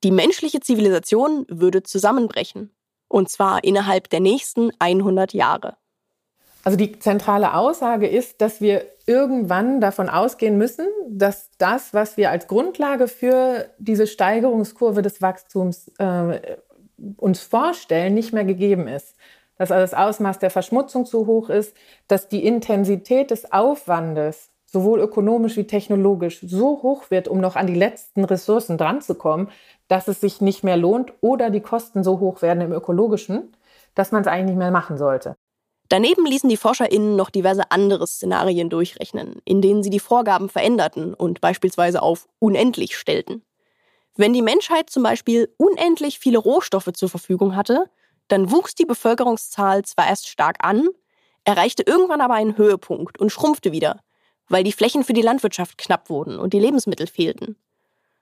[0.04, 2.72] Die menschliche Zivilisation würde zusammenbrechen.
[3.08, 5.78] Und zwar innerhalb der nächsten 100 Jahre.
[6.64, 12.30] Also die zentrale Aussage ist, dass wir irgendwann davon ausgehen müssen, dass das, was wir
[12.30, 16.58] als Grundlage für diese Steigerungskurve des Wachstums äh,
[17.18, 19.16] uns vorstellen, nicht mehr gegeben ist
[19.60, 21.76] dass also das Ausmaß der Verschmutzung zu hoch ist,
[22.08, 27.68] dass die Intensität des Aufwandes sowohl ökonomisch wie technologisch so hoch wird, um noch an
[27.68, 29.50] die letzten Ressourcen dranzukommen,
[29.90, 33.56] dass es sich nicht mehr lohnt oder die Kosten so hoch werden im ökologischen,
[33.96, 35.36] dass man es eigentlich nicht mehr machen sollte.
[35.90, 41.16] Daneben ließen die ForscherInnen noch diverse andere Szenarien durchrechnen, in denen sie die Vorgaben veränderten
[41.16, 43.44] und beispielsweise auf unendlich stellten.
[44.16, 47.90] Wenn die Menschheit zum Beispiel unendlich viele Rohstoffe zur Verfügung hatte,
[48.28, 50.88] dann wuchs die Bevölkerungszahl zwar erst stark an,
[51.44, 54.02] erreichte irgendwann aber einen Höhepunkt und schrumpfte wieder,
[54.48, 57.56] weil die Flächen für die Landwirtschaft knapp wurden und die Lebensmittel fehlten.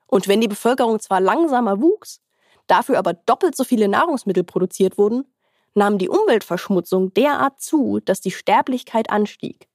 [0.07, 2.21] Und wenn die Bevölkerung zwar langsamer wuchs,
[2.67, 5.25] dafür aber doppelt so viele Nahrungsmittel produziert wurden,
[5.73, 9.67] nahm die Umweltverschmutzung derart zu, dass die Sterblichkeit anstieg.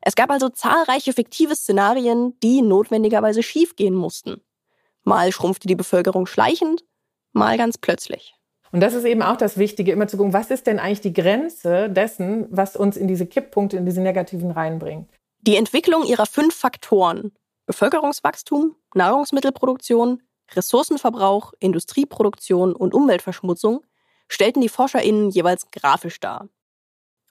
[0.00, 4.40] Es gab also zahlreiche fiktive Szenarien, die notwendigerweise schiefgehen mussten.
[5.04, 6.84] Mal schrumpfte die Bevölkerung schleichend,
[7.32, 8.34] mal ganz plötzlich.
[8.72, 11.12] Und das ist eben auch das Wichtige, immer zu gucken, was ist denn eigentlich die
[11.12, 15.08] Grenze dessen, was uns in diese Kipppunkte, in diese negativen reinbringt.
[15.42, 17.32] Die Entwicklung ihrer fünf Faktoren
[17.66, 20.22] Bevölkerungswachstum, Nahrungsmittelproduktion,
[20.54, 23.84] Ressourcenverbrauch, Industrieproduktion und Umweltverschmutzung
[24.28, 26.48] stellten die ForscherInnen jeweils grafisch dar.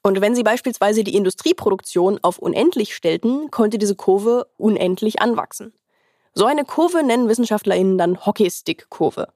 [0.02, 5.72] Und wenn sie beispielsweise die Industrieproduktion auf unendlich stellten, konnte diese Kurve unendlich anwachsen.
[6.34, 9.28] So eine Kurve nennen WissenschaftlerInnen dann Hockeystick-Kurve,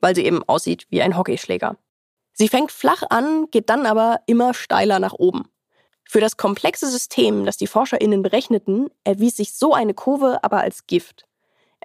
[0.00, 1.76] weil sie eben aussieht wie ein Hockeyschläger.
[2.34, 5.44] Sie fängt flach an, geht dann aber immer steiler nach oben.
[6.12, 10.86] Für das komplexe System, das die ForscherInnen berechneten, erwies sich so eine Kurve aber als
[10.86, 11.24] Gift.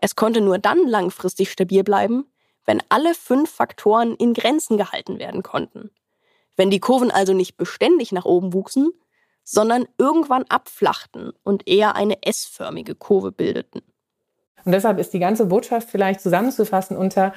[0.02, 2.26] Es konnte nur dann langfristig stabil bleiben,
[2.66, 5.92] wenn alle fünf Faktoren in Grenzen gehalten werden konnten.
[6.58, 8.92] Wenn die Kurven also nicht beständig nach oben wuchsen,
[9.46, 13.82] sondern irgendwann abflachten und eher eine S-förmige Kurve bildeten.
[14.66, 17.34] Und deshalb ist die ganze Botschaft vielleicht zusammenzufassen unter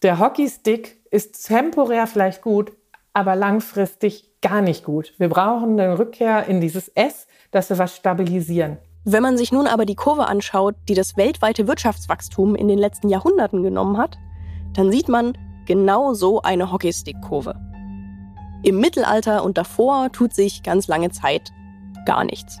[0.00, 2.72] der Hockeystick ist temporär vielleicht gut,
[3.12, 5.14] aber langfristig gar nicht gut.
[5.18, 8.78] Wir brauchen eine Rückkehr in dieses S, dass wir was stabilisieren.
[9.04, 13.08] Wenn man sich nun aber die Kurve anschaut, die das weltweite Wirtschaftswachstum in den letzten
[13.08, 14.18] Jahrhunderten genommen hat,
[14.74, 17.54] dann sieht man genau so eine Hockeystick-Kurve.
[18.62, 21.50] Im Mittelalter und davor tut sich ganz lange Zeit
[22.04, 22.58] gar nichts.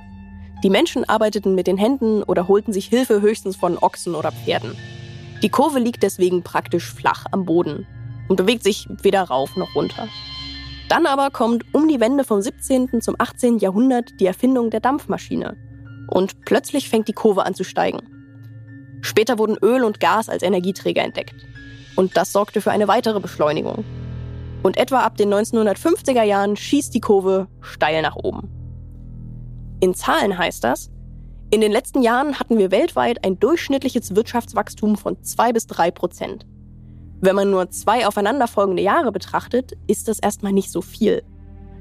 [0.62, 4.76] Die Menschen arbeiteten mit den Händen oder holten sich Hilfe höchstens von Ochsen oder Pferden.
[5.42, 7.86] Die Kurve liegt deswegen praktisch flach am Boden
[8.28, 10.08] und bewegt sich weder rauf noch runter.
[10.90, 13.00] Dann aber kommt um die Wende vom 17.
[13.00, 13.58] zum 18.
[13.58, 15.56] Jahrhundert die Erfindung der Dampfmaschine.
[16.08, 18.00] Und plötzlich fängt die Kurve an zu steigen.
[19.00, 21.36] Später wurden Öl und Gas als Energieträger entdeckt.
[21.94, 23.84] Und das sorgte für eine weitere Beschleunigung.
[24.64, 28.50] Und etwa ab den 1950er Jahren schießt die Kurve steil nach oben.
[29.78, 30.90] In Zahlen heißt das,
[31.52, 36.46] in den letzten Jahren hatten wir weltweit ein durchschnittliches Wirtschaftswachstum von 2 bis 3 Prozent.
[37.22, 41.22] Wenn man nur zwei aufeinanderfolgende Jahre betrachtet, ist das erstmal nicht so viel.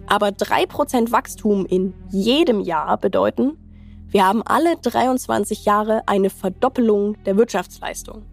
[0.05, 3.57] Aber 3 Prozent Wachstum in jedem Jahr bedeuten,
[4.09, 8.25] wir haben alle 23 Jahre eine Verdoppelung der Wirtschaftsleistung.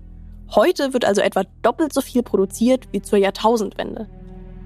[0.50, 4.08] Heute wird also etwa doppelt so viel produziert wie zur Jahrtausendwende.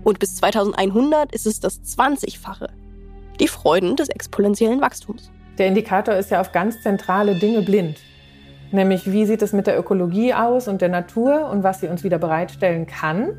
[0.02, 2.68] Und bis 2100 ist es das 20-fache.
[3.38, 5.30] Die Freuden des exponentiellen Wachstums.
[5.58, 7.98] Der Indikator ist ja auf ganz zentrale Dinge blind.
[8.72, 12.04] Nämlich, wie sieht es mit der Ökologie aus und der Natur und was sie uns
[12.04, 13.36] wieder bereitstellen kann?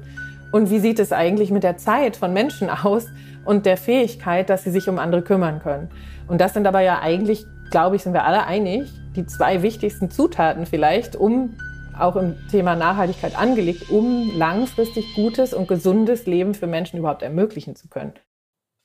[0.51, 3.05] Und wie sieht es eigentlich mit der Zeit von Menschen aus
[3.45, 5.89] und der Fähigkeit, dass sie sich um andere kümmern können?
[6.27, 10.09] Und das sind aber ja eigentlich, glaube ich, sind wir alle einig, die zwei wichtigsten
[10.11, 11.55] Zutaten vielleicht, um
[11.97, 17.75] auch im Thema Nachhaltigkeit angelegt, um langfristig gutes und gesundes Leben für Menschen überhaupt ermöglichen
[17.75, 18.13] zu können.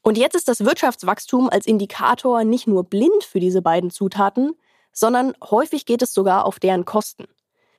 [0.03, 4.53] Und jetzt ist das Wirtschaftswachstum als Indikator nicht nur blind für diese beiden Zutaten,
[4.97, 7.27] sondern häufig geht es sogar auf deren Kosten.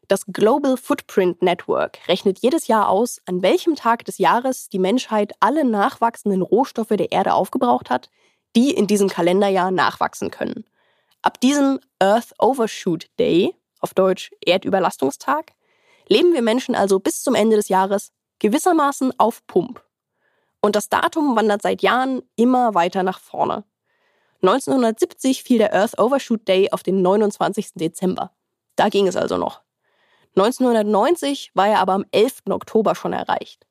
[0.08, 5.34] Das Global Footprint Network rechnet jedes Jahr aus, an welchem Tag des Jahres die Menschheit
[5.42, 8.10] alle nachwachsenden Rohstoffe der Erde aufgebraucht hat,
[8.56, 10.64] die in diesem Kalenderjahr nachwachsen können.
[11.24, 15.54] Ab diesem Earth Overshoot Day, auf Deutsch Erdüberlastungstag,
[16.08, 19.84] leben wir Menschen also bis zum Ende des Jahres gewissermaßen auf Pump.
[20.62, 23.64] Und das Datum wandert seit Jahren immer weiter nach vorne.
[24.42, 27.74] 1970 fiel der Earth Overshoot Day auf den 29.
[27.74, 28.32] Dezember.
[28.76, 29.62] Da ging es also noch.
[30.36, 32.44] 1990 war er aber am 11.
[32.52, 33.66] Oktober schon erreicht.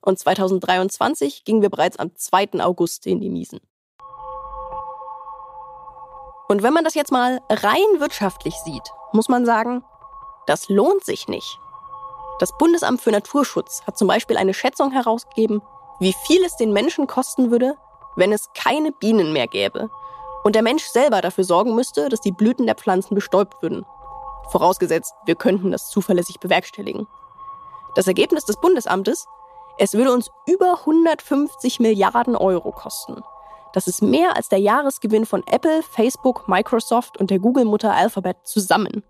[0.00, 2.60] Und 2023 gingen wir bereits am 2.
[2.60, 3.60] August in die Miesen.
[6.48, 9.84] Und wenn man das jetzt mal rein wirtschaftlich sieht, muss man sagen,
[10.46, 11.58] das lohnt sich nicht.
[12.38, 15.62] Das Bundesamt für Naturschutz hat zum Beispiel eine Schätzung herausgegeben,
[15.98, 17.76] wie viel es den Menschen kosten würde,
[18.16, 19.90] wenn es keine Bienen mehr gäbe
[20.44, 23.84] und der Mensch selber dafür sorgen müsste, dass die Blüten der Pflanzen bestäubt würden.
[24.50, 27.06] Vorausgesetzt, wir könnten das zuverlässig bewerkstelligen.
[27.94, 29.26] Das Ergebnis des Bundesamtes,
[29.78, 33.22] es würde uns über 150 Milliarden Euro kosten.
[33.72, 39.02] Das ist mehr als der Jahresgewinn von Apple, Facebook, Microsoft und der Google-Mutter Alphabet zusammen.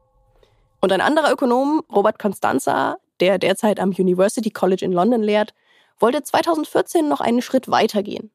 [0.80, 5.54] Und ein anderer Ökonom, Robert Constanza, der derzeit am University College in London lehrt,
[5.98, 8.30] wollte 2014 noch einen Schritt weitergehen.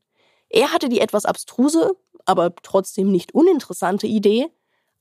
[0.50, 1.96] Er hatte die etwas abstruse,
[2.28, 4.48] aber trotzdem nicht uninteressante Idee,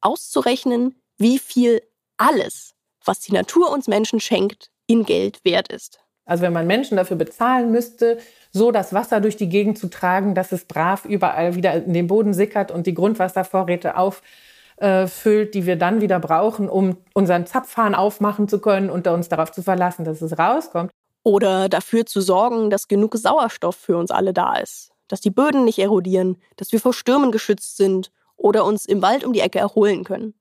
[0.00, 1.82] auszurechnen, wie viel
[2.16, 6.00] alles, was die Natur uns Menschen schenkt, in Geld wert ist.
[6.24, 8.18] Also wenn man Menschen dafür bezahlen müsste,
[8.50, 12.06] so das Wasser durch die Gegend zu tragen, dass es brav überall wieder in den
[12.06, 18.48] Boden sickert und die Grundwasservorräte auffüllt, die wir dann wieder brauchen, um unseren Zapfhahn aufmachen
[18.48, 20.90] zu können und uns darauf zu verlassen, dass es rauskommt.
[21.22, 25.64] Oder dafür zu sorgen, dass genug Sauerstoff für uns alle da ist dass die Böden
[25.64, 29.58] nicht erodieren, dass wir vor Stürmen geschützt sind oder uns im Wald um die Ecke
[29.58, 30.34] erholen können.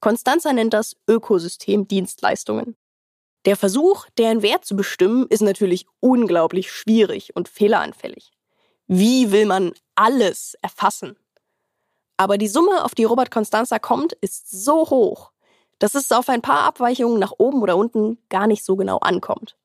[0.00, 2.76] Constanza nennt das Ökosystemdienstleistungen.
[3.44, 8.32] Der Versuch, deren Wert zu bestimmen, ist natürlich unglaublich schwierig und fehleranfällig.
[8.86, 11.16] Wie will man alles erfassen?
[12.16, 15.30] Aber die Summe, auf die Robert Constanza kommt, ist so hoch,
[15.78, 19.56] dass es auf ein paar Abweichungen nach oben oder unten gar nicht so genau ankommt.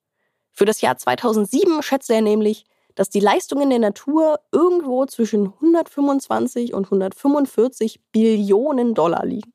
[0.51, 6.73] Für das Jahr 2007 schätzte er nämlich, dass die Leistungen der Natur irgendwo zwischen 125
[6.73, 9.53] und 145 Billionen Dollar liegen.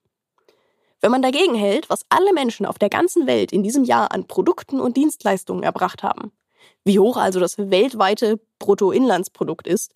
[1.01, 4.27] Wenn man dagegen hält, was alle Menschen auf der ganzen Welt in diesem Jahr an
[4.27, 6.33] Produkten und Dienstleistungen erbracht haben,
[6.85, 9.92] wie hoch also das weltweite Bruttoinlandsprodukt ist,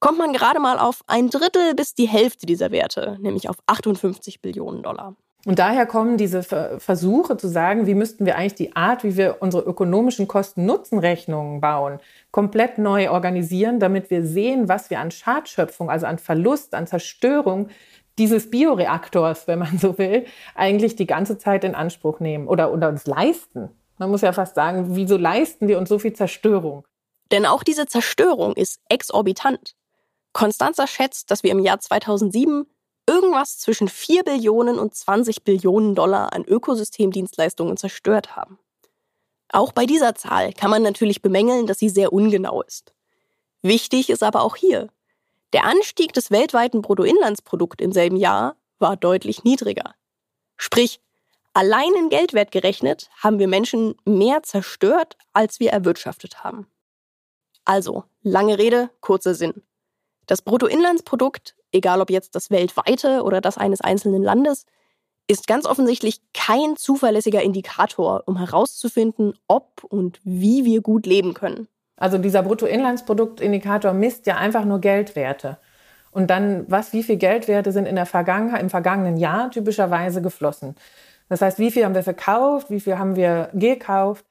[0.00, 4.42] kommt man gerade mal auf ein Drittel bis die Hälfte dieser Werte, nämlich auf 58
[4.42, 5.16] Billionen Dollar.
[5.46, 9.36] Und daher kommen diese Versuche zu sagen, wie müssten wir eigentlich die Art, wie wir
[9.40, 16.06] unsere ökonomischen Kosten-Nutzen-Rechnungen bauen, komplett neu organisieren, damit wir sehen, was wir an Schadschöpfung, also
[16.06, 17.68] an Verlust, an Zerstörung
[18.16, 22.88] dieses Bioreaktors, wenn man so will, eigentlich die ganze Zeit in Anspruch nehmen oder, oder
[22.88, 23.70] uns leisten.
[23.98, 26.84] Man muss ja fast sagen, wieso leisten wir uns so viel Zerstörung?
[27.30, 29.74] Denn auch diese Zerstörung ist exorbitant.
[30.32, 32.66] Constanza schätzt, dass wir im Jahr 2007
[33.06, 38.58] irgendwas zwischen 4 Billionen und 20 Billionen Dollar an Ökosystemdienstleistungen zerstört haben.
[39.50, 42.92] Auch bei dieser Zahl kann man natürlich bemängeln, dass sie sehr ungenau ist.
[43.62, 44.88] Wichtig ist aber auch hier,
[45.52, 49.94] der Anstieg des weltweiten Bruttoinlandsprodukts im selben Jahr war deutlich niedriger.
[50.56, 51.00] Sprich,
[51.52, 56.66] allein in Geldwert gerechnet haben wir Menschen mehr zerstört, als wir erwirtschaftet haben.
[57.64, 59.62] Also, lange Rede, kurzer Sinn.
[60.26, 64.64] Das Bruttoinlandsprodukt, egal ob jetzt das weltweite oder das eines einzelnen Landes,
[65.26, 71.68] ist ganz offensichtlich kein zuverlässiger Indikator, um herauszufinden, ob und wie wir gut leben können.
[71.96, 75.58] Also dieser Bruttoinlandsproduktindikator misst ja einfach nur Geldwerte.
[76.10, 80.76] Und dann, was, wie viel Geldwerte sind in der Vergangenheit, im vergangenen Jahr typischerweise geflossen?
[81.28, 84.24] Das heißt, wie viel haben wir verkauft, wie viel haben wir gekauft?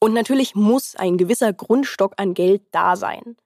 [0.00, 3.36] Und natürlich muss ein gewisser Grundstock an Geld da sein.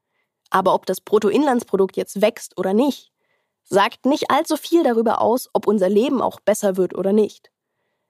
[0.51, 3.11] Aber ob das Bruttoinlandsprodukt jetzt wächst oder nicht,
[3.69, 7.51] sagt nicht allzu viel darüber aus, ob unser Leben auch besser wird oder nicht.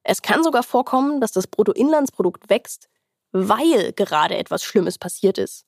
[0.02, 2.88] Es kann sogar vorkommen, dass das Bruttoinlandsprodukt wächst,
[3.32, 5.64] weil gerade etwas Schlimmes passiert ist.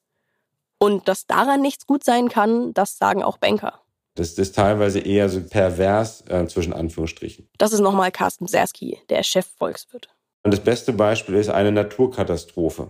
[0.78, 3.80] Und dass daran nichts gut sein kann, das sagen auch Banker.
[4.14, 7.48] Das ist teilweise eher so pervers äh, zwischen Anführungsstrichen.
[7.58, 10.08] Das ist nochmal Carsten Sersky, der Chef-Volkswirt.
[10.42, 12.88] Und das beste Beispiel ist eine Naturkatastrophe.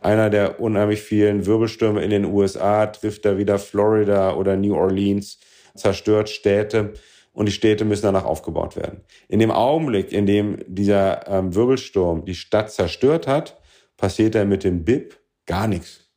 [0.00, 5.38] Einer der unheimlich vielen Wirbelstürme in den USA trifft da wieder Florida oder New Orleans,
[5.78, 6.94] zerstört Städte
[7.32, 9.02] und die Städte müssen danach aufgebaut werden.
[9.28, 13.60] In dem Augenblick, in dem dieser ähm, Wirbelsturm die Stadt zerstört hat,
[13.96, 16.10] passiert da mit dem BIP gar nichts.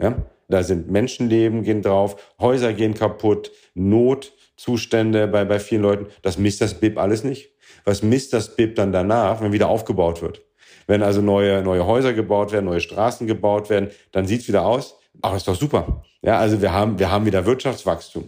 [0.00, 0.16] Ja?
[0.48, 6.06] Da sind Menschenleben gehen drauf, Häuser gehen kaputt, Notzustände bei, bei vielen Leuten.
[6.22, 7.52] Das misst das BIP alles nicht.
[7.84, 10.42] Was misst das BIP dann danach, wenn wieder aufgebaut wird?
[10.86, 14.98] Wenn also neue, neue Häuser gebaut werden, neue Straßen gebaut werden, dann sieht's wieder aus.
[15.20, 16.02] Aber ist doch super.
[16.22, 18.24] Ja, also wir haben, wir haben wieder Wirtschaftswachstum.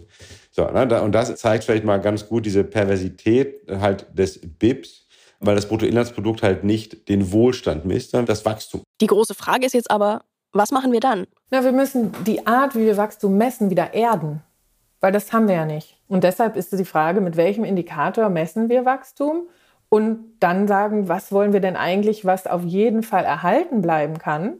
[0.56, 5.08] So, ne, und das zeigt vielleicht mal ganz gut diese Perversität halt des BIPs,
[5.40, 8.82] weil das Bruttoinlandsprodukt halt nicht den Wohlstand misst, sondern das Wachstum.
[9.00, 11.26] Die große Frage ist jetzt aber, was machen wir dann?
[11.50, 14.42] Na, wir müssen die Art, wie wir Wachstum messen, wieder erden.
[15.00, 15.96] Weil das haben wir ja nicht.
[16.06, 19.48] Und deshalb ist die Frage, mit welchem Indikator messen wir Wachstum?
[19.88, 24.58] Und dann sagen, was wollen wir denn eigentlich, was auf jeden Fall erhalten bleiben kann,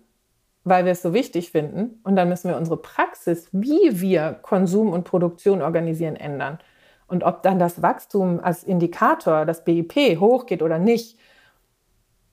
[0.65, 2.01] weil wir es so wichtig finden.
[2.05, 6.59] Und dann müssen wir unsere Praxis, wie wir Konsum und Produktion organisieren, ändern.
[7.07, 11.19] Und ob dann das Wachstum als Indikator, das BIP, hochgeht oder nicht,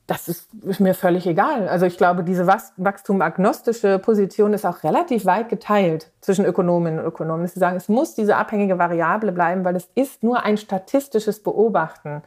[0.07, 1.69] das ist, mir völlig egal.
[1.69, 7.47] Also ich glaube, diese wachstumagnostische Position ist auch relativ weit geteilt zwischen Ökonominnen und Ökonomen.
[7.47, 12.23] Sie sagen, es muss diese abhängige Variable bleiben, weil es ist nur ein statistisches Beobachten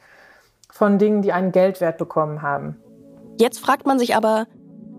[0.71, 2.81] von Dingen, die einen Geldwert bekommen haben.
[3.39, 4.47] Jetzt fragt man sich aber,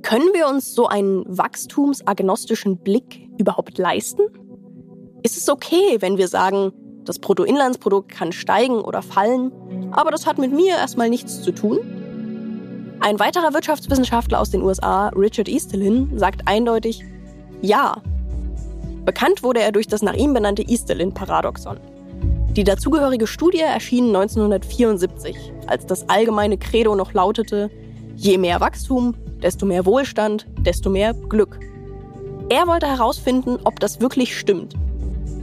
[0.05, 4.21] können wir uns so einen wachstumsagnostischen Blick überhaupt leisten?
[5.23, 6.71] Ist es okay, wenn wir sagen,
[7.05, 9.51] das Bruttoinlandsprodukt kann steigen oder fallen,
[9.91, 11.79] aber das hat mit mir erstmal nichts zu tun?
[12.99, 17.03] Ein weiterer Wirtschaftswissenschaftler aus den USA, Richard Easterlin, sagt eindeutig,
[17.63, 17.95] ja.
[19.05, 21.79] Bekannt wurde er durch das nach ihm benannte Easterlin-Paradoxon.
[22.51, 25.35] Die dazugehörige Studie erschien 1974,
[25.65, 27.71] als das allgemeine Credo noch lautete,
[28.15, 29.15] je mehr Wachstum,
[29.45, 31.59] desto mehr Wohlstand, desto mehr Glück.
[32.49, 34.73] Er wollte herausfinden, ob das wirklich stimmt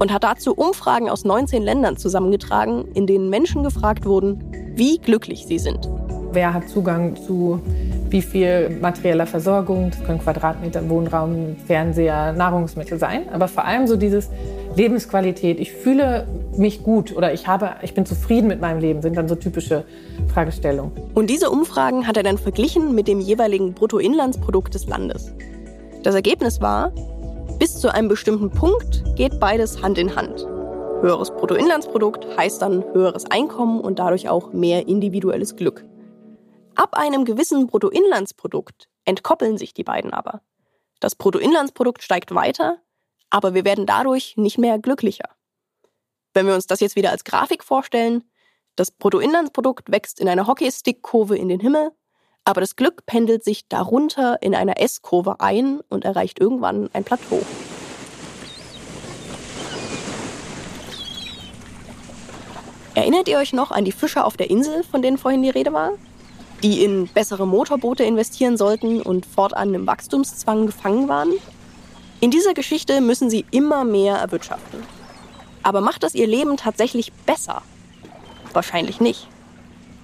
[0.01, 4.43] und hat dazu Umfragen aus 19 Ländern zusammengetragen, in denen Menschen gefragt wurden,
[4.75, 5.89] wie glücklich sie sind.
[6.33, 7.61] Wer hat Zugang zu
[8.13, 9.91] wie viel materieller Versorgung?
[9.91, 13.23] Das können Quadratmeter Wohnraum, Fernseher, Nahrungsmittel sein.
[13.33, 14.29] Aber vor allem so dieses
[14.77, 15.59] Lebensqualität.
[15.59, 19.29] Ich fühle mich gut oder ich, habe, ich bin zufrieden mit meinem Leben, sind dann
[19.29, 19.85] so typische
[20.33, 20.93] Fragestellungen.
[21.15, 25.35] Und diese Umfragen hat er dann verglichen mit dem jeweiligen Bruttoinlandsprodukt des Landes.
[26.03, 26.93] Das Ergebnis war,
[27.59, 30.47] bis zu einem bestimmten Punkt geht beides Hand in Hand.
[31.01, 35.85] Höheres Bruttoinlandsprodukt heißt dann höheres Einkommen und dadurch auch mehr individuelles Glück.
[36.75, 40.41] Ab einem gewissen Bruttoinlandsprodukt entkoppeln sich die beiden aber.
[41.01, 42.79] Das Bruttoinlandsprodukt steigt weiter,
[43.29, 45.29] aber wir werden dadurch nicht mehr glücklicher.
[46.33, 48.25] Wenn wir uns das jetzt wieder als Grafik vorstellen,
[48.75, 51.91] das Bruttoinlandsprodukt wächst in einer Hockeystick-Kurve in den Himmel,
[52.45, 57.43] aber das Glück pendelt sich darunter in einer S-Kurve ein und erreicht irgendwann ein Plateau.
[62.95, 65.73] Erinnert ihr euch noch an die Fischer auf der Insel, von denen vorhin die Rede
[65.73, 65.93] war?
[66.63, 71.33] Die in bessere Motorboote investieren sollten und fortan im Wachstumszwang gefangen waren?
[72.21, 74.81] In dieser Geschichte müssen sie immer mehr erwirtschaften.
[75.65, 77.63] Aber macht das ihr Leben tatsächlich besser?
[78.53, 79.27] Wahrscheinlich nicht.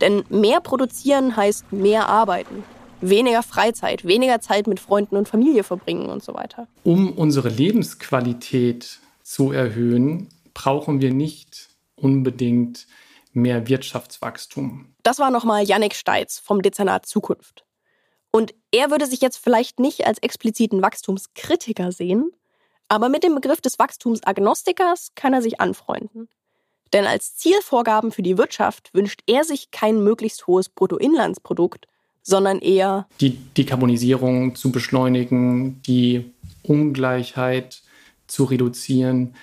[0.01, 2.65] Denn mehr produzieren heißt mehr arbeiten,
[3.01, 6.67] weniger Freizeit, weniger Zeit mit Freunden und Familie verbringen und so weiter.
[6.83, 12.87] Um unsere Lebensqualität zu erhöhen, brauchen wir nicht unbedingt
[13.41, 14.95] mehr Wirtschaftswachstum.
[15.03, 17.65] Das war nochmal Yannick Steitz vom Dezernat Zukunft.
[18.31, 22.31] Und er würde sich jetzt vielleicht nicht als expliziten Wachstumskritiker sehen,
[22.89, 26.29] aber mit dem Begriff des Wachstumsagnostikers kann er sich anfreunden.
[26.93, 31.87] Denn als Zielvorgaben für die Wirtschaft wünscht er sich kein möglichst hohes Bruttoinlandsprodukt,
[32.23, 36.33] sondern eher die Dekarbonisierung zu beschleunigen, die
[36.63, 37.83] Ungleichheit
[38.27, 39.35] zu reduzieren,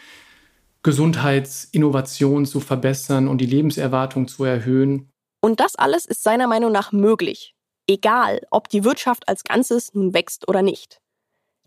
[0.85, 5.09] Gesundheitsinnovation zu verbessern und die Lebenserwartung zu erhöhen.
[5.41, 7.55] Und das alles ist seiner Meinung nach möglich,
[7.87, 11.01] egal ob die Wirtschaft als Ganzes nun wächst oder nicht.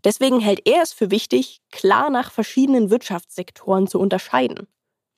[0.05, 4.69] Deswegen hält er es für wichtig, klar nach verschiedenen Wirtschaftssektoren zu unterscheiden.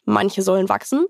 [0.06, 1.04] Manche sollen wachsen,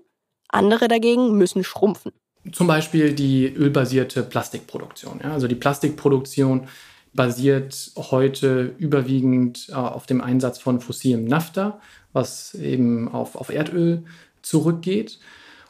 [0.49, 2.11] andere dagegen müssen schrumpfen.
[2.51, 5.21] Zum Beispiel die ölbasierte Plastikproduktion.
[5.23, 6.67] Ja, also die Plastikproduktion
[7.13, 11.79] basiert heute überwiegend äh, auf dem Einsatz von fossilem Naphtha
[12.13, 14.03] was eben auf, auf Erdöl
[14.41, 15.19] zurückgeht.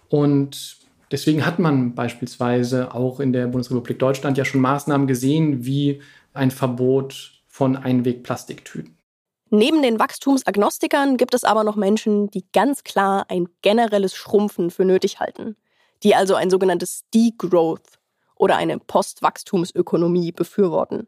[0.10, 0.78] Und
[1.12, 6.02] deswegen hat man beispielsweise auch in der Bundesrepublik Deutschland ja schon Maßnahmen gesehen, wie
[6.34, 8.98] ein Verbot von Einwegplastiktüten.
[9.50, 14.86] Neben den Wachstumsagnostikern gibt es aber noch Menschen, die ganz klar ein generelles Schrumpfen für
[14.86, 15.58] nötig halten,
[16.04, 18.00] die also ein sogenanntes Degrowth
[18.36, 21.08] oder eine Postwachstumsökonomie befürworten.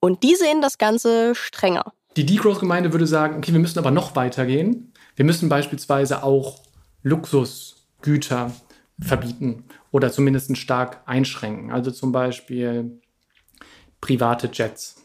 [0.00, 1.92] Und die sehen das Ganze strenger.
[2.16, 4.92] Die Degrowth-Gemeinde würde sagen, okay, wir müssen aber noch weitergehen.
[5.16, 6.62] Wir müssen beispielsweise auch
[7.02, 8.52] Luxusgüter
[9.00, 11.70] verbieten oder zumindest stark einschränken.
[11.70, 13.00] Also zum Beispiel
[14.00, 14.96] private Jets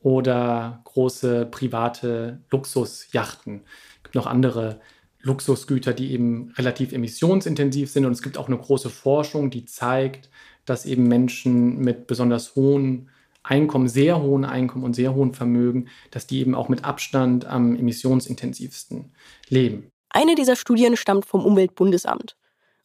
[0.00, 3.62] oder große private Luxusjachten.
[3.96, 4.80] Es gibt noch andere
[5.20, 8.04] Luxusgüter, die eben relativ emissionsintensiv sind.
[8.04, 10.30] Und es gibt auch eine große Forschung, die zeigt,
[10.64, 13.10] dass eben Menschen mit besonders hohen
[13.42, 17.76] Einkommen, sehr hohen Einkommen und sehr hohen Vermögen, dass die eben auch mit Abstand am
[17.76, 19.12] emissionsintensivsten
[19.48, 19.90] leben.
[20.10, 22.36] Eine dieser Studien stammt vom Umweltbundesamt.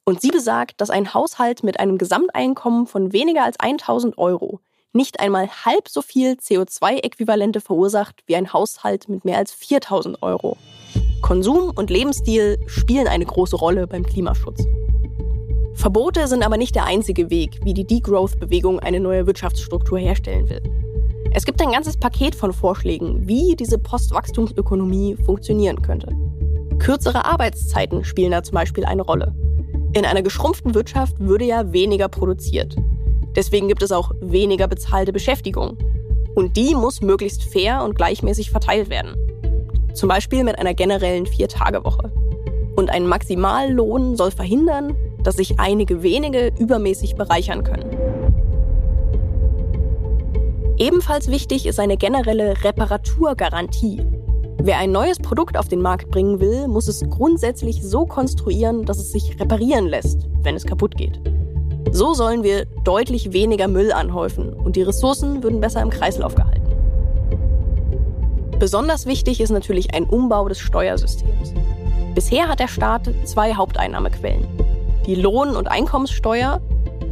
[0.06, 4.60] Und sie besagt, dass ein Haushalt mit einem Gesamteinkommen von weniger als 1000 Euro
[4.93, 10.58] nicht einmal halb so viel CO2-Äquivalente verursacht wie ein Haushalt mit mehr als 4000 Euro.
[11.22, 14.64] Konsum und Lebensstil spielen eine große Rolle beim Klimaschutz.
[15.84, 20.61] Verbote sind aber nicht der einzige Weg, wie die Degrowth-Bewegung eine neue Wirtschaftsstruktur herstellen will.
[21.34, 26.15] Es gibt ein ganzes Paket von Vorschlägen, wie diese Postwachstumsökonomie funktionieren könnte.
[26.79, 29.36] Kürzere Arbeitszeiten spielen da zum Beispiel eine Rolle.
[29.93, 32.77] In einer geschrumpften Wirtschaft würde ja weniger produziert.
[33.36, 35.77] Deswegen gibt es auch weniger bezahlte Beschäftigung.
[36.34, 39.17] Und die muss möglichst fair und gleichmäßig verteilt werden.
[39.93, 42.09] Zum Beispiel mit einer generellen Vier-Tage-Woche.
[42.77, 47.89] Und ein Maximallohn soll verhindern, dass sich einige wenige übermäßig bereichern können.
[50.78, 54.01] Ebenfalls wichtig ist eine generelle Reparaturgarantie.
[54.57, 58.97] Wer ein neues Produkt auf den Markt bringen will, muss es grundsätzlich so konstruieren, dass
[58.97, 61.19] es sich reparieren lässt, wenn es kaputt geht.
[61.91, 66.61] So sollen wir deutlich weniger Müll anhäufen und die Ressourcen würden besser im Kreislauf gehalten.
[68.57, 71.53] Besonders wichtig ist natürlich ein Umbau des Steuersystems.
[72.15, 74.47] Bisher hat der Staat zwei Haupteinnahmequellen
[75.06, 76.62] die Lohn- und Einkommenssteuer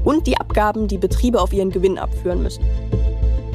[0.04, 2.64] und die Abgaben, die Betriebe auf ihren Gewinn abführen müssen.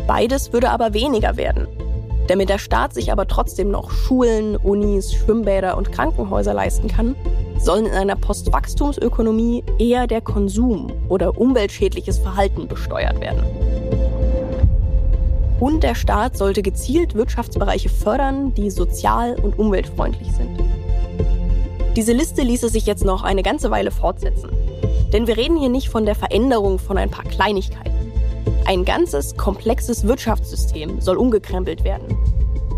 [0.07, 1.67] Beides würde aber weniger werden.
[2.29, 7.15] Damit der Staat sich aber trotzdem noch Schulen, Unis, Schwimmbäder und Krankenhäuser leisten kann,
[7.59, 13.45] sollen in einer Postwachstumsökonomie eher der Konsum oder umweltschädliches Verhalten besteuert werden.
[15.59, 20.59] Und der Staat sollte gezielt Wirtschaftsbereiche fördern, die sozial und umweltfreundlich sind.
[21.97, 24.51] Diese Liste ließe sich jetzt noch eine ganze Weile fortsetzen.
[25.13, 28.13] Denn wir reden hier nicht von der Veränderung von ein paar Kleinigkeiten.
[28.67, 32.17] Ein ganzes, komplexes Wirtschaftssystem soll umgekrempelt werden.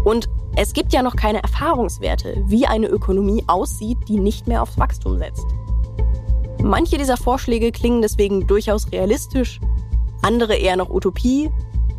[0.05, 0.29] Und
[0.61, 5.17] Es gibt ja noch keine Erfahrungswerte, wie eine Ökonomie aussieht, die nicht mehr aufs Wachstum
[5.17, 5.47] setzt.
[6.61, 9.61] Manche dieser Vorschläge klingen deswegen durchaus realistisch,
[10.21, 11.49] andere eher nach Utopie,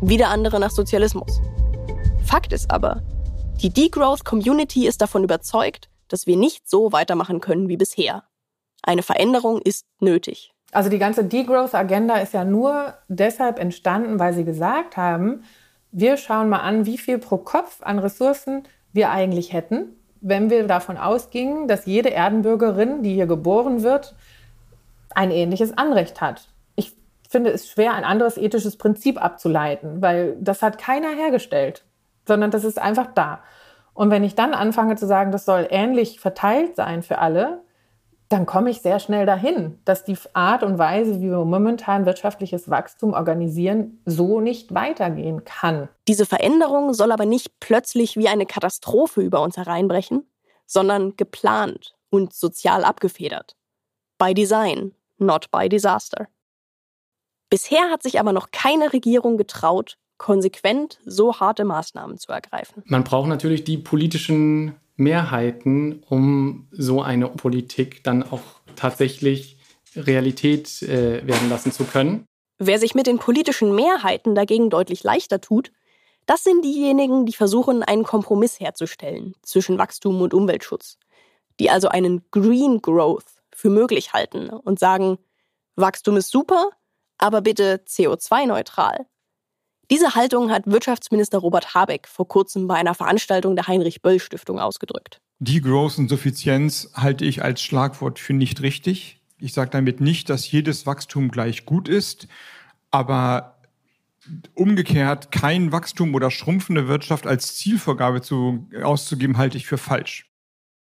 [0.02, 1.40] wieder andere nach Sozialismus.
[2.22, 3.02] Fakt ist aber,
[3.62, 8.24] die Degrowth Community ist davon überzeugt, dass wir nicht so weitermachen können wie bisher.
[8.82, 10.52] Eine Veränderung ist nötig.
[10.72, 15.42] Also die ganze Degrowth-Agenda ist ja nur deshalb entstanden, weil sie gesagt haben,
[15.92, 20.66] wir schauen mal an, wie viel pro Kopf an Ressourcen wir eigentlich hätten, wenn wir
[20.66, 24.14] davon ausgingen, dass jede Erdenbürgerin, die hier geboren wird,
[25.14, 26.48] ein ähnliches Anrecht hat.
[26.76, 26.96] Ich
[27.28, 31.84] finde es schwer, ein anderes ethisches Prinzip abzuleiten, weil das hat keiner hergestellt,
[32.26, 33.40] sondern das ist einfach da.
[33.94, 37.62] Und wenn ich dann anfange zu sagen, das soll ähnlich verteilt sein für alle,
[38.30, 42.70] dann komme ich sehr schnell dahin, dass die Art und Weise, wie wir momentan wirtschaftliches
[42.70, 45.88] Wachstum organisieren, so nicht weitergehen kann.
[46.06, 50.30] Diese Veränderung soll aber nicht plötzlich wie eine Katastrophe über uns hereinbrechen,
[50.64, 53.56] sondern geplant und sozial abgefedert.
[54.16, 56.28] By Design, not by Disaster.
[57.48, 62.82] Bisher hat sich aber noch keine Regierung getraut, konsequent so harte Maßnahmen zu ergreifen.
[62.86, 68.42] Man braucht natürlich die politischen Mehrheiten, um so eine Politik dann auch
[68.76, 69.56] tatsächlich
[69.96, 72.26] Realität äh, werden lassen zu können.
[72.58, 75.72] Wer sich mit den politischen Mehrheiten dagegen deutlich leichter tut,
[76.26, 80.98] das sind diejenigen, die versuchen, einen Kompromiss herzustellen zwischen Wachstum und Umweltschutz,
[81.58, 85.16] die also einen Green Growth für möglich halten und sagen,
[85.76, 86.68] Wachstum ist super,
[87.16, 89.06] aber bitte CO2-neutral.
[89.90, 95.20] Diese Haltung hat Wirtschaftsminister Robert Habeck vor kurzem bei einer Veranstaltung der Heinrich-Böll-Stiftung ausgedrückt.
[95.40, 99.20] Die großen Suffizienz halte ich als Schlagwort für nicht richtig.
[99.38, 102.28] Ich sage damit nicht, dass jedes Wachstum gleich gut ist,
[102.92, 103.56] aber
[104.54, 110.30] umgekehrt kein Wachstum oder schrumpfende Wirtschaft als Zielvorgabe zu, auszugeben, halte ich für falsch.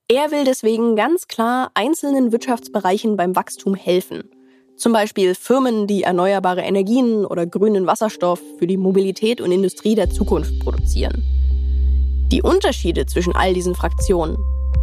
[0.08, 4.35] Er will deswegen ganz klar einzelnen Wirtschaftsbereichen beim Wachstum helfen
[4.78, 10.10] zum Beispiel Firmen, die erneuerbare Energien oder grünen Wasserstoff für die Mobilität und Industrie der
[10.10, 11.24] Zukunft produzieren.
[12.32, 14.38] Die Unterschiede zwischen all diesen Fraktionen,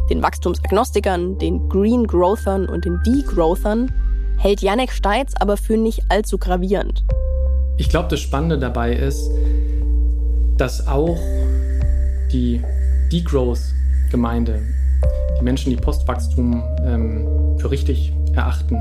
[0.09, 3.93] den Wachstumsagnostikern, den Green Growthern und den Degrowthern,
[4.39, 7.05] hält Janek Steitz aber für nicht allzu gravierend.
[7.77, 9.31] Ich glaube, das Spannende dabei ist,
[10.57, 11.19] dass auch
[12.33, 12.63] die
[13.13, 14.63] Degrowth-Gemeinde,
[15.39, 18.79] die Menschen, die Postwachstum ähm, für richtig erachten,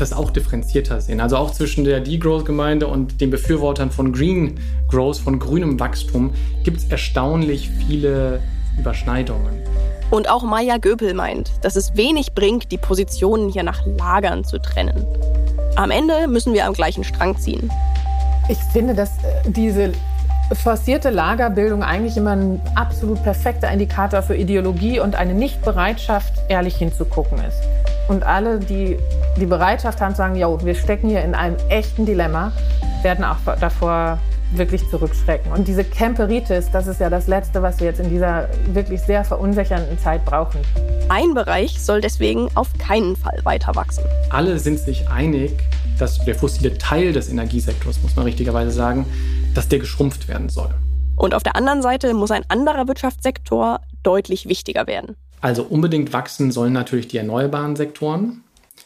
[0.00, 1.20] das auch differenzierter sehen.
[1.20, 6.32] Also auch zwischen der Degrowth-Gemeinde und den Befürwortern von Green Growth, von grünem Wachstum,
[6.64, 8.40] gibt es erstaunlich viele
[8.78, 9.60] Überschneidungen.
[10.10, 14.58] Und auch Maya Göpel meint, dass es wenig bringt, die Positionen hier nach Lagern zu
[14.58, 15.06] trennen.
[15.76, 17.70] Am Ende müssen wir am gleichen Strang ziehen.
[18.48, 19.92] Ich finde, dass äh, diese
[20.54, 27.38] forcierte Lagerbildung eigentlich immer ein absolut perfekter Indikator für Ideologie und eine Nichtbereitschaft, ehrlich hinzugucken
[27.38, 27.79] ist.
[28.10, 28.98] Und alle, die
[29.36, 32.50] die Bereitschaft haben zu sagen, jo, wir stecken hier in einem echten Dilemma,
[33.04, 34.18] werden auch davor
[34.52, 35.52] wirklich zurückschrecken.
[35.52, 39.24] Und diese Camperitis, das ist ja das Letzte, was wir jetzt in dieser wirklich sehr
[39.24, 40.60] verunsichernden Zeit brauchen.
[41.08, 44.02] Ein Bereich soll deswegen auf keinen Fall weiter wachsen.
[44.30, 45.52] Alle sind sich einig,
[46.00, 49.06] dass der fossile Teil des Energiesektors, muss man richtigerweise sagen,
[49.54, 50.74] dass der geschrumpft werden soll.
[51.14, 55.14] Und auf der anderen Seite muss ein anderer Wirtschaftssektor deutlich wichtiger werden.
[55.40, 58.42] Also unbedingt wachsen sollen natürlich die erneuerbaren Sektoren.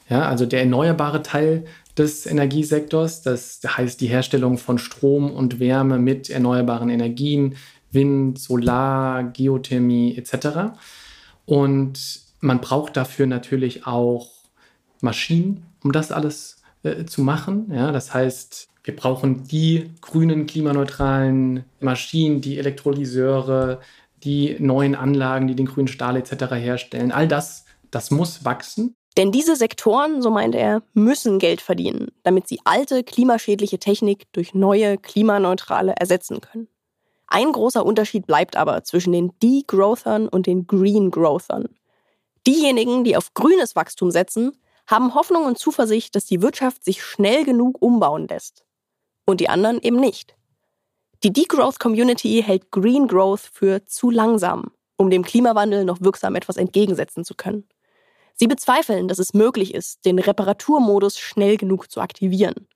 [0.08, 1.64] Ja, also der erneuerbare Teil
[1.96, 7.56] des Energiesektors, das heißt die Herstellung von Strom und Wärme mit erneuerbaren Energien,
[7.90, 10.76] Wind, Solar, Geothermie etc.
[11.46, 14.30] Und man braucht dafür natürlich auch
[15.00, 17.70] Maschinen, um das alles äh, zu machen.
[17.72, 23.80] Ja, das heißt, wir brauchen die grünen, klimaneutralen Maschinen, die Elektrolyseure,
[24.24, 26.54] die neuen Anlagen, die den grünen Stahl etc.
[26.54, 27.12] herstellen.
[27.12, 28.96] All das, das muss wachsen.
[29.16, 34.54] Denn diese Sektoren, so meint er, müssen Geld verdienen, damit sie alte klimaschädliche Technik durch
[34.54, 36.68] neue klimaneutrale ersetzen können.
[37.28, 41.68] Ein großer Unterschied bleibt aber zwischen den Degrowthern und den Green Growthern.
[42.46, 44.52] Diejenigen, die auf grünes Wachstum setzen,
[44.86, 48.64] haben Hoffnung und Zuversicht, dass die Wirtschaft sich schnell genug umbauen lässt.
[49.26, 50.36] Und die anderen eben nicht.
[51.24, 56.58] Die Degrowth Community hält Green Growth für zu langsam, um dem Klimawandel noch wirksam etwas
[56.58, 57.66] entgegensetzen zu können.
[58.34, 62.68] Sie bezweifeln, dass es möglich ist, den Reparaturmodus schnell genug zu aktivieren.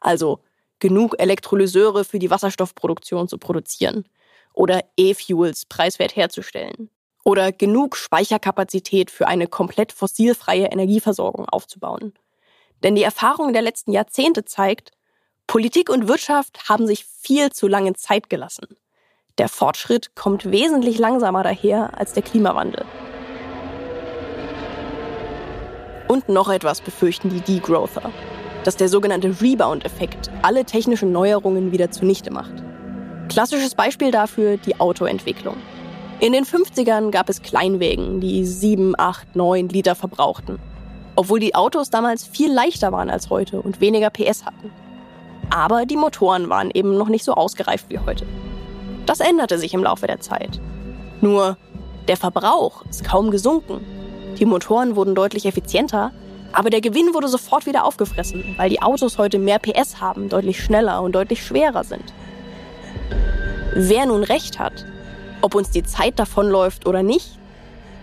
[0.00, 0.40] Also
[0.78, 4.08] genug Elektrolyseure für die Wasserstoffproduktion zu produzieren
[4.54, 6.88] oder E-Fuels preiswert herzustellen
[7.22, 12.14] oder genug Speicherkapazität für eine komplett fossilfreie Energieversorgung aufzubauen.
[12.82, 14.92] Denn die Erfahrung der letzten Jahrzehnte zeigt,
[15.46, 18.66] Politik und Wirtschaft haben sich viel zu lange Zeit gelassen.
[19.38, 22.84] Der Fortschritt kommt wesentlich langsamer daher als der Klimawandel.
[26.08, 28.10] Und noch etwas befürchten die Degrowther,
[28.64, 32.52] dass der sogenannte Rebound-Effekt alle technischen Neuerungen wieder zunichte macht.
[33.28, 35.56] Klassisches Beispiel dafür die Autoentwicklung.
[36.18, 40.58] In den 50ern gab es Kleinwägen, die 7, 8, 9 Liter verbrauchten.
[41.16, 44.70] Obwohl die Autos damals viel leichter waren als heute und weniger PS hatten.
[45.50, 48.26] Aber die Motoren waren eben noch nicht so ausgereift wie heute.
[49.06, 50.60] Das änderte sich im Laufe der Zeit.
[51.20, 51.56] Nur
[52.08, 53.84] der Verbrauch ist kaum gesunken.
[54.38, 56.12] Die Motoren wurden deutlich effizienter,
[56.52, 60.62] aber der Gewinn wurde sofort wieder aufgefressen, weil die Autos heute mehr PS haben, deutlich
[60.62, 62.12] schneller und deutlich schwerer sind.
[63.74, 64.84] Wer nun recht hat,
[65.42, 67.38] ob uns die Zeit davonläuft oder nicht,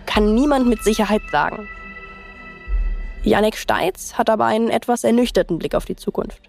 [0.06, 1.68] kann niemand mit Sicherheit sagen.
[3.24, 6.47] Janek Steitz hat aber einen etwas ernüchterten Blick auf die Zukunft.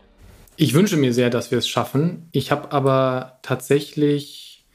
[0.60, 2.26] Ich wünsche mir sehr, dass wir es schaffen.
[2.32, 4.66] Ich habe aber tatsächlich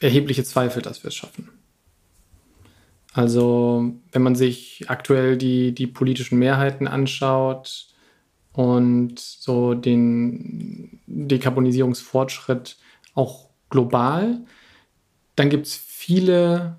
[0.00, 1.48] erhebliche Zweifel, dass wir es schaffen.
[3.12, 7.88] Also, wenn man sich aktuell die, die politischen Mehrheiten anschaut
[8.52, 12.76] und so den Dekarbonisierungsfortschritt
[13.14, 14.44] auch global,
[15.34, 16.76] dann gibt es viele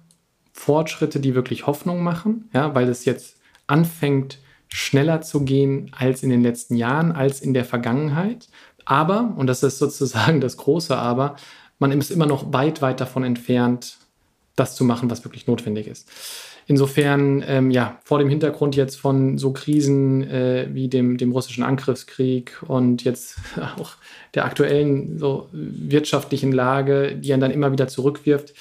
[0.54, 4.40] Fortschritte, die wirklich Hoffnung machen, ja, weil es jetzt anfängt,
[4.70, 8.48] schneller zu gehen als in den letzten Jahren, als in der Vergangenheit.
[8.86, 11.36] Aber, und das ist sozusagen das große Aber,
[11.80, 13.98] man ist immer noch weit, weit davon entfernt,
[14.56, 16.10] das zu machen, was wirklich notwendig ist.
[16.70, 21.64] Insofern, ähm, ja, vor dem Hintergrund jetzt von so Krisen äh, wie dem, dem russischen
[21.64, 23.38] Angriffskrieg und jetzt
[23.78, 23.92] auch
[24.34, 28.54] der aktuellen so wirtschaftlichen Lage, die einen dann immer wieder zurückwirft,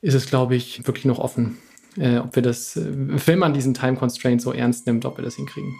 [0.00, 1.58] ist es, glaube ich, wirklich noch offen,
[1.96, 5.24] äh, ob wir das, äh, wenn man diesen Time Constraint so ernst nimmt, ob wir
[5.24, 5.74] das hinkriegen.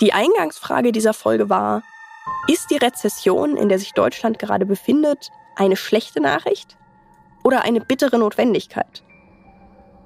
[0.00, 1.82] Die Eingangsfrage dieser Folge war,
[2.46, 6.76] ist die Rezession, in der sich Deutschland gerade befindet, eine schlechte Nachricht
[7.42, 9.02] oder eine bittere Notwendigkeit?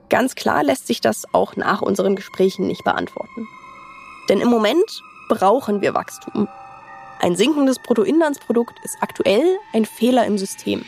[0.09, 3.47] Ganz klar lässt sich das auch nach unseren Gesprächen nicht beantworten.
[4.29, 6.49] Denn im Moment brauchen wir Wachstum.
[7.21, 10.85] Ein sinkendes Bruttoinlandsprodukt ist aktuell ein Fehler im System.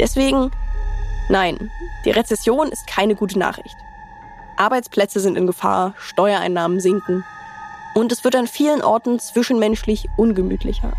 [0.00, 0.50] Deswegen,
[1.28, 1.70] nein,
[2.06, 3.76] die Rezession ist keine gute Nachricht.
[4.56, 7.22] Arbeitsplätze sind in Gefahr, Steuereinnahmen sinken
[7.94, 10.92] und es wird an vielen Orten zwischenmenschlich ungemütlicher.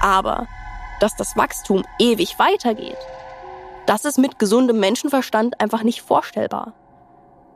[0.00, 0.46] Aber
[1.00, 2.96] dass das Wachstum ewig weitergeht,
[3.84, 6.72] das ist mit gesundem Menschenverstand einfach nicht vorstellbar.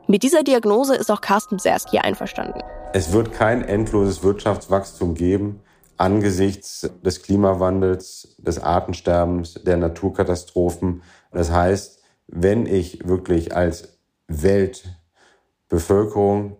[0.05, 2.61] Mit dieser Diagnose ist auch Carsten Bserski einverstanden.
[2.93, 5.62] Es wird kein endloses Wirtschaftswachstum geben
[5.97, 11.01] angesichts des Klimawandels, des Artensterbens, der Naturkatastrophen.
[11.31, 16.57] Das heißt, wenn ich wirklich als Weltbevölkerung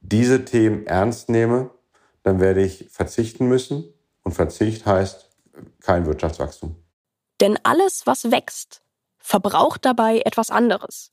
[0.00, 1.70] diese Themen ernst nehme,
[2.22, 3.84] dann werde ich verzichten müssen.
[4.22, 5.28] Und Verzicht heißt
[5.80, 6.76] kein Wirtschaftswachstum.
[7.40, 8.82] Denn alles, was wächst,
[9.18, 11.10] verbraucht dabei etwas anderes.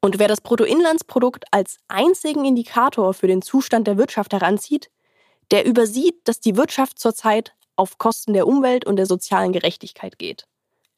[0.00, 4.90] Und wer das Bruttoinlandsprodukt als einzigen Indikator für den Zustand der Wirtschaft heranzieht,
[5.50, 10.46] der übersieht, dass die Wirtschaft zurzeit auf Kosten der Umwelt und der sozialen Gerechtigkeit geht.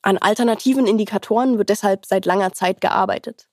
[0.03, 3.49] An alternativen Indikatoren wird deshalb seit langer Zeit gearbeitet.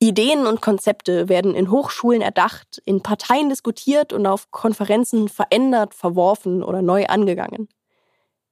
[0.00, 6.62] Ideen und Konzepte werden in Hochschulen erdacht, in Parteien diskutiert und auf Konferenzen verändert, verworfen
[6.62, 7.68] oder neu angegangen.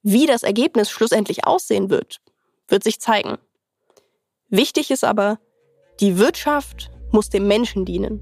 [0.01, 2.21] Wie das Ergebnis schlussendlich aussehen wird,
[2.67, 3.37] wird sich zeigen.
[4.49, 5.39] Wichtig ist aber,
[5.99, 8.21] die Wirtschaft muss dem Menschen dienen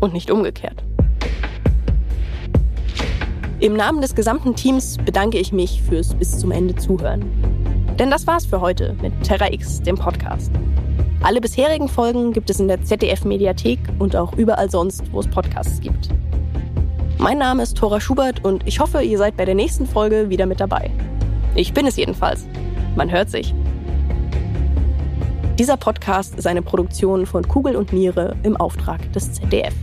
[0.00, 0.84] und nicht umgekehrt.
[3.60, 7.30] Im Namen des gesamten Teams bedanke ich mich fürs bis zum Ende zuhören.
[7.98, 10.50] Denn das war's für heute mit Terra X, dem Podcast.
[11.22, 15.28] Alle bisherigen Folgen gibt es in der ZDF Mediathek und auch überall sonst, wo es
[15.28, 16.08] Podcasts gibt.
[17.18, 20.46] Mein Name ist Thora Schubert und ich hoffe, ihr seid bei der nächsten Folge wieder
[20.46, 20.90] mit dabei.
[21.54, 22.46] Ich bin es jedenfalls.
[22.96, 23.54] Man hört sich.
[25.58, 29.74] Dieser Podcast ist eine Produktion von Kugel und Niere im Auftrag des ZDF.